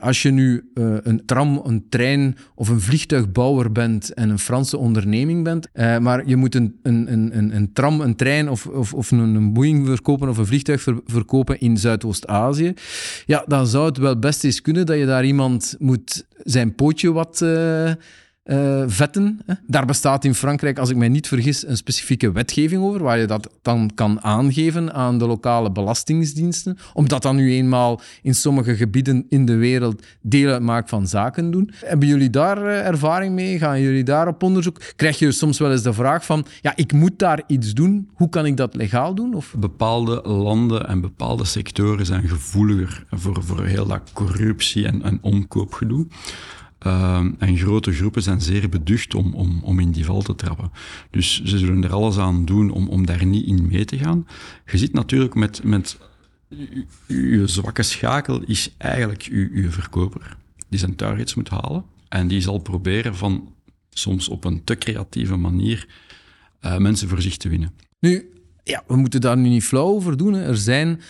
als 0.01 0.23
je 0.23 0.31
nu 0.31 0.71
uh, 0.75 0.97
een 1.03 1.23
tram, 1.27 1.61
een 1.64 1.87
trein 1.88 2.37
of 2.55 2.68
een 2.68 2.81
vliegtuigbouwer 2.81 3.73
bent 3.73 4.14
en 4.14 4.31
een 4.31 4.38
Franse 4.38 4.79
onderneming 4.79 5.45
bent, 5.45 5.68
uh, 5.75 5.99
maar 5.99 6.29
je 6.29 6.37
moet 6.37 6.55
een, 6.55 6.79
een, 6.83 7.12
een, 7.12 7.57
een 7.57 7.73
tram, 7.73 8.01
een 8.01 8.16
trein 8.16 8.49
of, 8.49 8.66
of, 8.66 8.95
of 8.95 9.11
een, 9.11 9.53
Boeing 9.53 9.87
verkopen 9.87 10.29
of 10.29 10.38
een 10.38 10.47
vliegtuig 10.47 10.83
ver, 10.83 11.01
verkopen 11.05 11.61
in 11.61 11.77
Zuidoost-Azië, 11.77 12.73
ja, 13.27 13.45
dan 13.47 13.66
zou 13.66 13.87
het 13.87 13.97
wel 13.97 14.18
best 14.18 14.45
eens 14.45 14.61
kunnen 14.61 14.87
dat 14.87 14.99
je 14.99 15.07
daar 15.07 15.25
iemand 15.25 15.77
moet 15.79 16.27
zijn 16.37 16.75
pootje 16.75 17.12
wat 17.12 17.40
Hè. 18.42 19.55
Daar 19.66 19.87
bestaat 19.87 20.24
in 20.24 20.35
Frankrijk, 20.35 20.78
als 20.78 20.90
ik 20.90 20.96
mij 20.96 21.09
niet 21.09 21.28
vergis, 21.28 21.66
een 21.66 21.76
specifieke 21.76 22.33
wetgeving 22.33 22.83
over, 22.83 23.02
waar 23.02 23.18
je 23.18 23.26
dat 23.26 23.50
dan 23.62 23.90
kan 23.94 24.22
aangeven 24.22 24.92
aan 24.94 25.18
de 25.18 25.26
lokale 25.26 25.72
belastingdiensten, 25.72 26.78
omdat 26.92 27.22
dat 27.22 27.35
nu 27.35 27.52
eenmaal 27.52 28.00
in 28.22 28.35
sommige 28.35 28.76
gebieden 28.76 29.26
in 29.28 29.44
de 29.44 29.57
wereld 29.57 30.02
deel 30.20 30.52
uitmaakt 30.52 30.88
van 30.88 31.07
zaken 31.07 31.50
doen. 31.50 31.70
Hebben 31.74 32.09
jullie 32.09 32.31
daar 32.31 32.59
uh, 32.59 32.87
ervaring 32.87 33.35
mee? 33.35 33.59
Gaan 33.59 33.81
jullie 33.81 34.05
daar 34.05 34.28
op 34.28 34.42
onderzoek? 34.42 34.81
Krijg 34.96 35.18
je 35.18 35.33
soms 35.33 35.59
wel 35.59 35.72
eens 35.72 35.83
de 35.83 35.92
vraag 35.92 36.24
van, 36.24 36.46
ja, 36.61 36.72
ik 36.76 36.92
moet 36.92 37.18
daar 37.18 37.42
iets 37.46 37.72
doen, 37.72 38.11
hoe 38.14 38.28
kan 38.28 38.46
ik 38.46 38.57
dat 38.57 38.74
legaal 38.74 39.14
doen? 39.14 39.35
Of? 39.35 39.55
Bepaalde 39.59 40.28
landen 40.28 40.88
en 40.88 41.00
bepaalde 41.00 41.44
sectoren 41.44 42.07
zijn 42.07 42.28
gevoeliger 42.28 43.05
voor, 43.11 43.42
voor 43.42 43.64
heel 43.64 43.87
dat 43.87 44.11
corruptie 44.12 44.87
en, 44.87 45.02
en 45.02 45.18
omkoopgedoe. 45.20 46.07
Uh, 46.87 47.25
en 47.38 47.57
grote 47.57 47.92
groepen 47.92 48.23
zijn 48.23 48.40
zeer 48.40 48.68
beducht 48.68 49.14
om, 49.14 49.35
om, 49.35 49.61
om 49.62 49.79
in 49.79 49.90
die 49.90 50.05
val 50.05 50.23
te 50.23 50.35
trappen. 50.35 50.71
Dus 51.11 51.42
ze 51.45 51.59
zullen 51.59 51.85
er 51.85 51.92
alles 51.92 52.18
aan 52.18 52.45
doen 52.45 52.71
om, 52.71 52.88
om 52.88 53.07
daar 53.07 53.27
niet 53.27 53.47
in 53.47 53.66
mee 53.66 53.85
te 53.85 53.99
gaan. 53.99 54.27
Je 54.66 54.79
zit 54.79 54.92
natuurlijk 54.92 55.35
met, 55.35 55.64
met 55.64 55.99
je 57.07 57.42
zwakke 57.47 57.83
schakel 57.83 58.42
is 58.42 58.75
eigenlijk 58.79 59.29
uw 59.31 59.71
verkoper, 59.71 60.37
die 60.68 60.79
zijn 60.79 60.97
targets 60.97 61.35
moet 61.35 61.49
halen. 61.49 61.85
En 62.09 62.29
die 62.29 62.40
zal 62.40 62.59
proberen 62.59 63.16
van 63.16 63.55
soms 63.90 64.29
op 64.29 64.45
een 64.45 64.64
te 64.64 64.79
creatieve 64.79 65.37
manier 65.37 65.87
uh, 66.64 66.77
mensen 66.77 67.09
voor 67.09 67.23
zich 67.23 67.37
te 67.37 67.49
winnen. 67.49 67.73
Nu, 67.99 68.31
ja, 68.64 68.83
we 68.87 68.97
moeten 68.97 69.21
daar 69.21 69.37
nu 69.37 69.49
niet 69.49 69.64
flauw 69.64 69.87
over 69.87 70.16
doen. 70.16 70.35
Er 70.35 70.57
zijn 70.57 71.01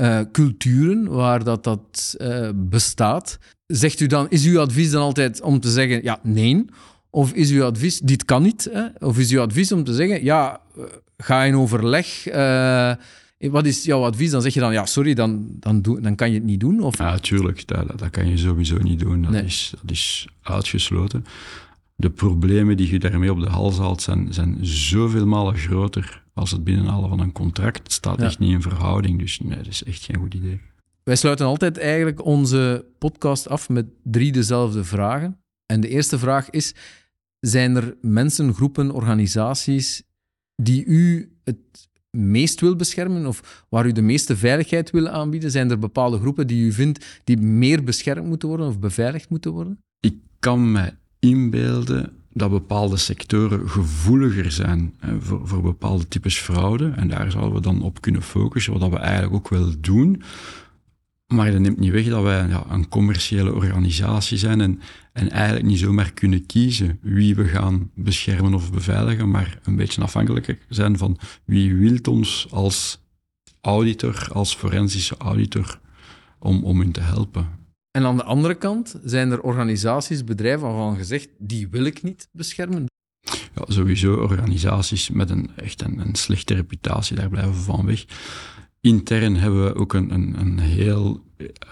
uh, 0.00 0.20
culturen 0.32 1.08
waar 1.08 1.44
dat, 1.44 1.64
dat 1.64 2.14
uh, 2.18 2.48
bestaat. 2.54 3.38
Zegt 3.66 4.00
u 4.00 4.06
dan, 4.06 4.26
is 4.28 4.46
uw 4.46 4.60
advies 4.60 4.90
dan 4.90 5.02
altijd 5.02 5.40
om 5.42 5.60
te 5.60 5.70
zeggen 5.70 6.02
ja, 6.02 6.18
nee? 6.22 6.64
Of 7.10 7.32
is 7.32 7.50
uw 7.50 7.64
advies, 7.64 7.98
dit 8.00 8.24
kan 8.24 8.42
niet, 8.42 8.68
hè? 8.72 9.06
of 9.06 9.18
is 9.18 9.30
uw 9.30 9.40
advies 9.40 9.72
om 9.72 9.84
te 9.84 9.94
zeggen, 9.94 10.24
ja, 10.24 10.60
eh, 10.76 10.82
ga 11.16 11.42
in 11.44 11.56
overleg. 11.56 12.26
eh, 12.26 12.92
wat 13.38 13.66
is 13.66 13.84
jouw 13.84 14.02
advies? 14.04 14.30
Dan 14.30 14.42
zeg 14.42 14.54
je 14.54 14.60
dan, 14.60 14.72
ja, 14.72 14.86
sorry, 14.86 15.14
dan, 15.14 15.46
dan, 15.60 15.82
doe, 15.82 16.00
dan 16.00 16.14
kan 16.14 16.28
je 16.28 16.34
het 16.34 16.44
niet 16.44 16.60
doen. 16.60 16.80
Of, 16.82 16.98
Ja, 16.98 17.18
tuurlijk, 17.18 17.66
dat, 17.66 17.86
dat, 17.88 17.98
dat 17.98 18.10
kan 18.10 18.28
je 18.28 18.36
sowieso 18.36 18.76
niet 18.78 18.98
doen. 19.00 19.22
Dat, 19.22 19.30
Nee. 19.30 19.42
is, 19.44 19.72
dat 19.82 19.90
is 19.90 20.28
uitgesloten. 20.42 21.24
De 21.96 22.10
problemen 22.10 22.76
die 22.76 22.90
je 22.90 22.98
daarmee 22.98 23.30
op 23.32 23.40
de 23.40 23.48
hals 23.48 23.78
haalt 23.78 24.02
zijn, 24.02 24.32
zijn 24.32 24.56
zoveel 24.60 25.26
malen 25.26 25.56
groter 25.56 26.22
als 26.38 26.50
het 26.50 26.64
binnenhalen 26.64 27.08
van 27.08 27.20
een 27.20 27.32
contract. 27.32 27.92
Staat 27.92 28.18
Ja. 28.20 28.24
echt 28.26 28.38
niet 28.38 28.52
in 28.52 28.62
verhouding, 28.62 29.18
dus 29.18 29.40
nee, 29.40 29.56
dat 29.56 29.66
is 29.66 29.84
echt 29.84 30.04
geen 30.04 30.16
goed 30.16 30.34
idee. 30.34 30.60
Wij 31.02 31.16
sluiten 31.16 31.46
altijd 31.46 31.78
eigenlijk 31.78 32.24
onze 32.24 32.86
podcast 32.98 33.48
af 33.48 33.68
met 33.68 33.86
drie 34.02 34.32
dezelfde 34.32 34.84
vragen. 34.84 35.40
En 35.66 35.80
de 35.80 35.88
eerste 35.88 36.18
vraag 36.18 36.50
is: 36.50 36.74
zijn 37.40 37.76
er 37.76 37.96
mensen, 38.00 38.54
groepen, 38.54 38.90
organisaties 38.90 40.02
die 40.62 40.84
u 40.84 41.32
het 41.44 41.88
meest 42.10 42.60
wil 42.60 42.76
beschermen 42.76 43.26
of 43.26 43.64
waar 43.68 43.86
u 43.86 43.92
de 43.92 44.02
meeste 44.02 44.36
veiligheid 44.36 44.90
wil 44.90 45.08
aanbieden? 45.08 45.50
Zijn 45.50 45.70
er 45.70 45.78
bepaalde 45.78 46.18
groepen 46.18 46.46
die 46.46 46.66
u 46.66 46.72
vindt 46.72 47.20
die 47.24 47.36
meer 47.36 47.84
beschermd 47.84 48.26
moeten 48.26 48.48
worden 48.48 48.66
of 48.66 48.78
beveiligd 48.78 49.30
moeten 49.30 49.52
worden? 49.52 49.82
Ik 50.00 50.14
kan 50.38 50.72
me 50.72 50.92
inbeelden 51.18 52.12
dat 52.38 52.50
bepaalde 52.50 52.96
sectoren 52.96 53.68
gevoeliger 53.68 54.52
zijn 54.52 54.94
hè, 54.98 55.20
voor, 55.20 55.48
voor 55.48 55.62
bepaalde 55.62 56.08
types 56.08 56.38
fraude. 56.38 56.92
En 56.96 57.08
daar 57.08 57.30
zouden 57.30 57.54
we 57.54 57.60
dan 57.60 57.82
op 57.82 58.00
kunnen 58.00 58.22
focussen, 58.22 58.78
wat 58.78 58.90
we 58.90 58.96
eigenlijk 58.96 59.34
ook 59.34 59.48
wel 59.48 59.72
doen. 59.80 60.22
Maar 61.26 61.52
dat 61.52 61.60
neemt 61.60 61.78
niet 61.78 61.92
weg 61.92 62.06
dat 62.06 62.22
wij 62.22 62.48
ja, 62.48 62.64
een 62.68 62.88
commerciële 62.88 63.54
organisatie 63.54 64.38
zijn 64.38 64.60
en, 64.60 64.80
en 65.12 65.30
eigenlijk 65.30 65.66
niet 65.66 65.78
zomaar 65.78 66.12
kunnen 66.12 66.46
kiezen 66.46 66.98
wie 67.02 67.34
we 67.34 67.44
gaan 67.44 67.90
beschermen 67.94 68.54
of 68.54 68.72
beveiligen, 68.72 69.30
maar 69.30 69.58
een 69.64 69.76
beetje 69.76 70.02
afhankelijk 70.02 70.58
zijn 70.68 70.98
van 70.98 71.18
wie 71.44 71.74
wil 71.74 71.98
ons 72.10 72.46
als 72.50 73.00
auditor, 73.60 74.28
als 74.32 74.54
forensische 74.54 75.16
auditor, 75.16 75.80
om, 76.38 76.64
om 76.64 76.80
hun 76.80 76.92
te 76.92 77.00
helpen. 77.00 77.57
En 77.98 78.06
aan 78.06 78.16
de 78.16 78.24
andere 78.24 78.54
kant 78.54 78.94
zijn 79.04 79.30
er 79.30 79.40
organisaties, 79.40 80.24
bedrijven 80.24 80.66
waarvan 80.66 80.96
gezegd, 80.96 81.28
die 81.38 81.68
wil 81.68 81.84
ik 81.84 82.02
niet 82.02 82.28
beschermen. 82.32 82.86
ja, 83.54 83.64
sowieso 83.66 84.14
organisaties 84.14 85.10
met 85.10 85.30
een, 85.30 85.50
echt 85.56 85.82
een, 85.82 86.14
slechte 86.14 86.54
reputatie, 86.54 87.16
daar 87.16 87.28
blijven 87.28 87.52
we 87.52 87.58
van 87.58 87.86
weg. 87.86 88.04
Intern 88.80 89.36
hebben 89.36 89.64
we 89.64 89.74
ook 89.74 89.92
een, 89.92 90.10
een, 90.10 90.40
een 90.40 90.58
heel 90.58 91.24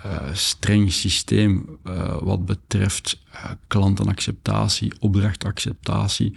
eh, 0.02 0.32
streng 0.32 0.92
systeem 0.92 1.78
eh, 1.84 2.22
wat 2.22 2.46
betreft 2.46 3.22
eh, 3.32 3.50
klantenacceptatie, 3.66 4.92
opdrachtacceptatie. 5.00 6.34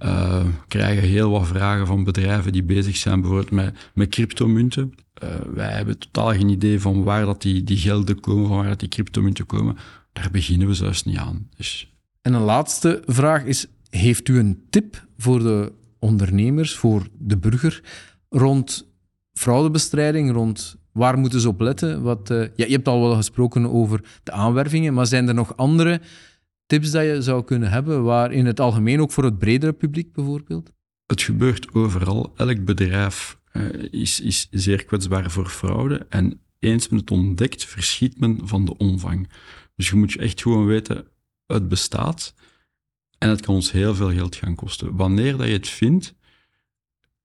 We 0.00 0.50
krijgen 0.68 1.08
heel 1.08 1.30
wat 1.30 1.46
vragen 1.46 1.86
van 1.86 2.04
bedrijven 2.04 2.52
die 2.52 2.62
bezig 2.62 2.96
zijn 2.96 3.20
bijvoorbeeld 3.20 3.50
met, 3.50 3.90
met 3.94 4.08
cryptomunten. 4.08 4.94
Eh, 5.14 5.28
wij 5.54 5.72
hebben 5.72 5.98
totaal 5.98 6.32
geen 6.32 6.48
idee 6.48 6.80
van 6.80 7.02
waar 7.02 7.24
dat 7.24 7.42
die, 7.42 7.64
die 7.64 7.76
gelden 7.76 8.20
komen, 8.20 8.48
van 8.48 8.56
waar 8.56 8.68
dat 8.68 8.80
die 8.80 8.88
cryptomunten 8.88 9.46
komen. 9.46 9.76
Daar 10.12 10.30
beginnen 10.30 10.66
we 10.66 10.74
zelfs 10.74 11.04
niet 11.04 11.16
aan. 11.16 11.48
Dus 11.56 11.94
En 12.22 12.32
een 12.32 12.42
laatste 12.42 13.02
vraag 13.06 13.44
is: 13.44 13.66
heeft 13.90 14.28
u 14.28 14.38
een 14.38 14.62
tip 14.70 15.06
voor 15.18 15.38
de 15.38 15.72
ondernemers, 15.98 16.74
voor 16.74 17.06
de 17.18 17.36
burger, 17.38 17.82
rond 18.28 18.88
fraudebestrijding, 19.32 20.32
rond 20.32 20.76
waar 20.92 21.18
moeten 21.18 21.40
ze 21.40 21.48
op 21.48 21.60
letten? 21.60 22.02
Wat, 22.02 22.30
eh, 22.30 22.38
ja, 22.38 22.66
je 22.66 22.72
hebt 22.72 22.88
al 22.88 23.00
wel 23.00 23.14
gesproken 23.14 23.72
over 23.72 24.04
de 24.22 24.32
aanwervingen, 24.32 24.94
maar 24.94 25.06
zijn 25.06 25.28
er 25.28 25.34
nog 25.34 25.56
andere 25.56 26.00
tips 26.70 26.90
dat 26.90 27.04
je 27.04 27.22
zou 27.22 27.44
kunnen 27.44 27.70
hebben, 27.70 28.02
waar 28.02 28.32
in 28.32 28.46
het 28.46 28.60
algemeen 28.60 29.00
ook 29.00 29.12
voor 29.12 29.24
het 29.24 29.38
bredere 29.38 29.72
publiek 29.72 30.12
bijvoorbeeld? 30.12 30.72
Het 31.06 31.22
gebeurt 31.22 31.74
overal. 31.74 32.32
Elk 32.36 32.64
bedrijf 32.64 33.38
eh, 33.52 33.62
is, 33.90 34.20
is 34.20 34.48
zeer 34.50 34.84
kwetsbaar 34.84 35.30
voor 35.30 35.48
fraude. 35.48 36.06
En 36.08 36.40
eens 36.58 36.88
men 36.88 36.98
het 36.98 37.10
ontdekt, 37.10 37.64
verschiet 37.64 38.20
men 38.20 38.38
van 38.42 38.64
de 38.64 38.76
omvang. 38.76 39.28
Dus 39.76 39.88
je 39.88 39.96
moet 39.96 40.12
je 40.12 40.18
echt 40.18 40.42
gewoon 40.42 40.66
weten, 40.66 41.06
het 41.46 41.68
bestaat. 41.68 42.34
En 43.18 43.28
het 43.28 43.40
kan 43.40 43.54
ons 43.54 43.72
heel 43.72 43.94
veel 43.94 44.12
geld 44.12 44.36
gaan 44.36 44.54
kosten. 44.54 44.96
Wanneer 44.96 45.36
dat 45.36 45.46
je 45.46 45.52
het 45.52 45.68
vindt, 45.68 46.14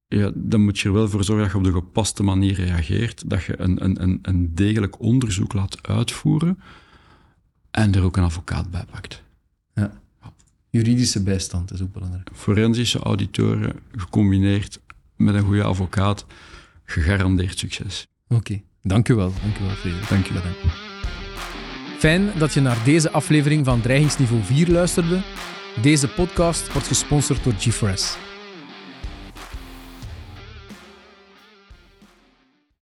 ja, 0.08 0.32
dan 0.36 0.62
moet 0.62 0.80
je 0.80 0.88
er 0.88 0.94
wel 0.94 1.10
voor 1.10 1.24
zorgen 1.24 1.44
dat 1.44 1.52
je 1.52 1.58
op 1.58 1.74
de 1.74 1.80
gepaste 1.80 2.24
manier 2.24 2.54
reageert. 2.54 3.30
Dat 3.30 3.44
je 3.44 3.60
een, 3.60 3.84
een, 3.84 4.02
een, 4.02 4.20
een 4.22 4.56
degelijk 4.56 5.00
onderzoek 5.00 5.54
laat 5.54 5.88
uitvoeren. 5.88 6.60
En 7.72 7.96
er 7.96 8.04
ook 8.04 8.18
een 8.18 8.24
advocaat 8.24 8.72
bij 8.72 8.86
pakt. 8.92 9.24
Ja. 9.76 10.02
Juridische 10.70 11.24
bijstand 11.24 11.72
is 11.72 11.82
ook 11.82 11.92
belangrijk. 11.92 12.30
forensische 12.34 13.00
auditoren 13.00 13.80
gecombineerd 13.96 14.80
met 15.16 15.36
een 15.36 15.44
goede 15.44 15.64
advocaat, 15.64 16.26
gegarandeerd 16.84 17.60
succes. 17.60 18.08
Oké, 18.28 18.62
dank 18.82 19.10
u 19.10 19.16
wel. 19.16 19.34
Dank 19.42 19.58
u 19.58 19.64
wel, 19.64 19.76
Frederik. 19.76 20.10
Dank 20.10 20.26
je. 20.26 20.34
Bedankt. 20.34 20.58
Fijn 21.98 22.30
dat 22.38 22.54
je 22.54 22.62
naar 22.62 22.84
deze 22.84 23.12
aflevering 23.12 23.66
van 23.66 23.82
Dreigingsniveau 23.82 24.44
4 24.44 24.72
luisterde. 24.72 25.22
Deze 25.82 26.08
podcast 26.08 26.72
wordt 26.72 26.88
gesponsord 26.88 27.44
door 27.44 27.54
G4S. 27.54 28.25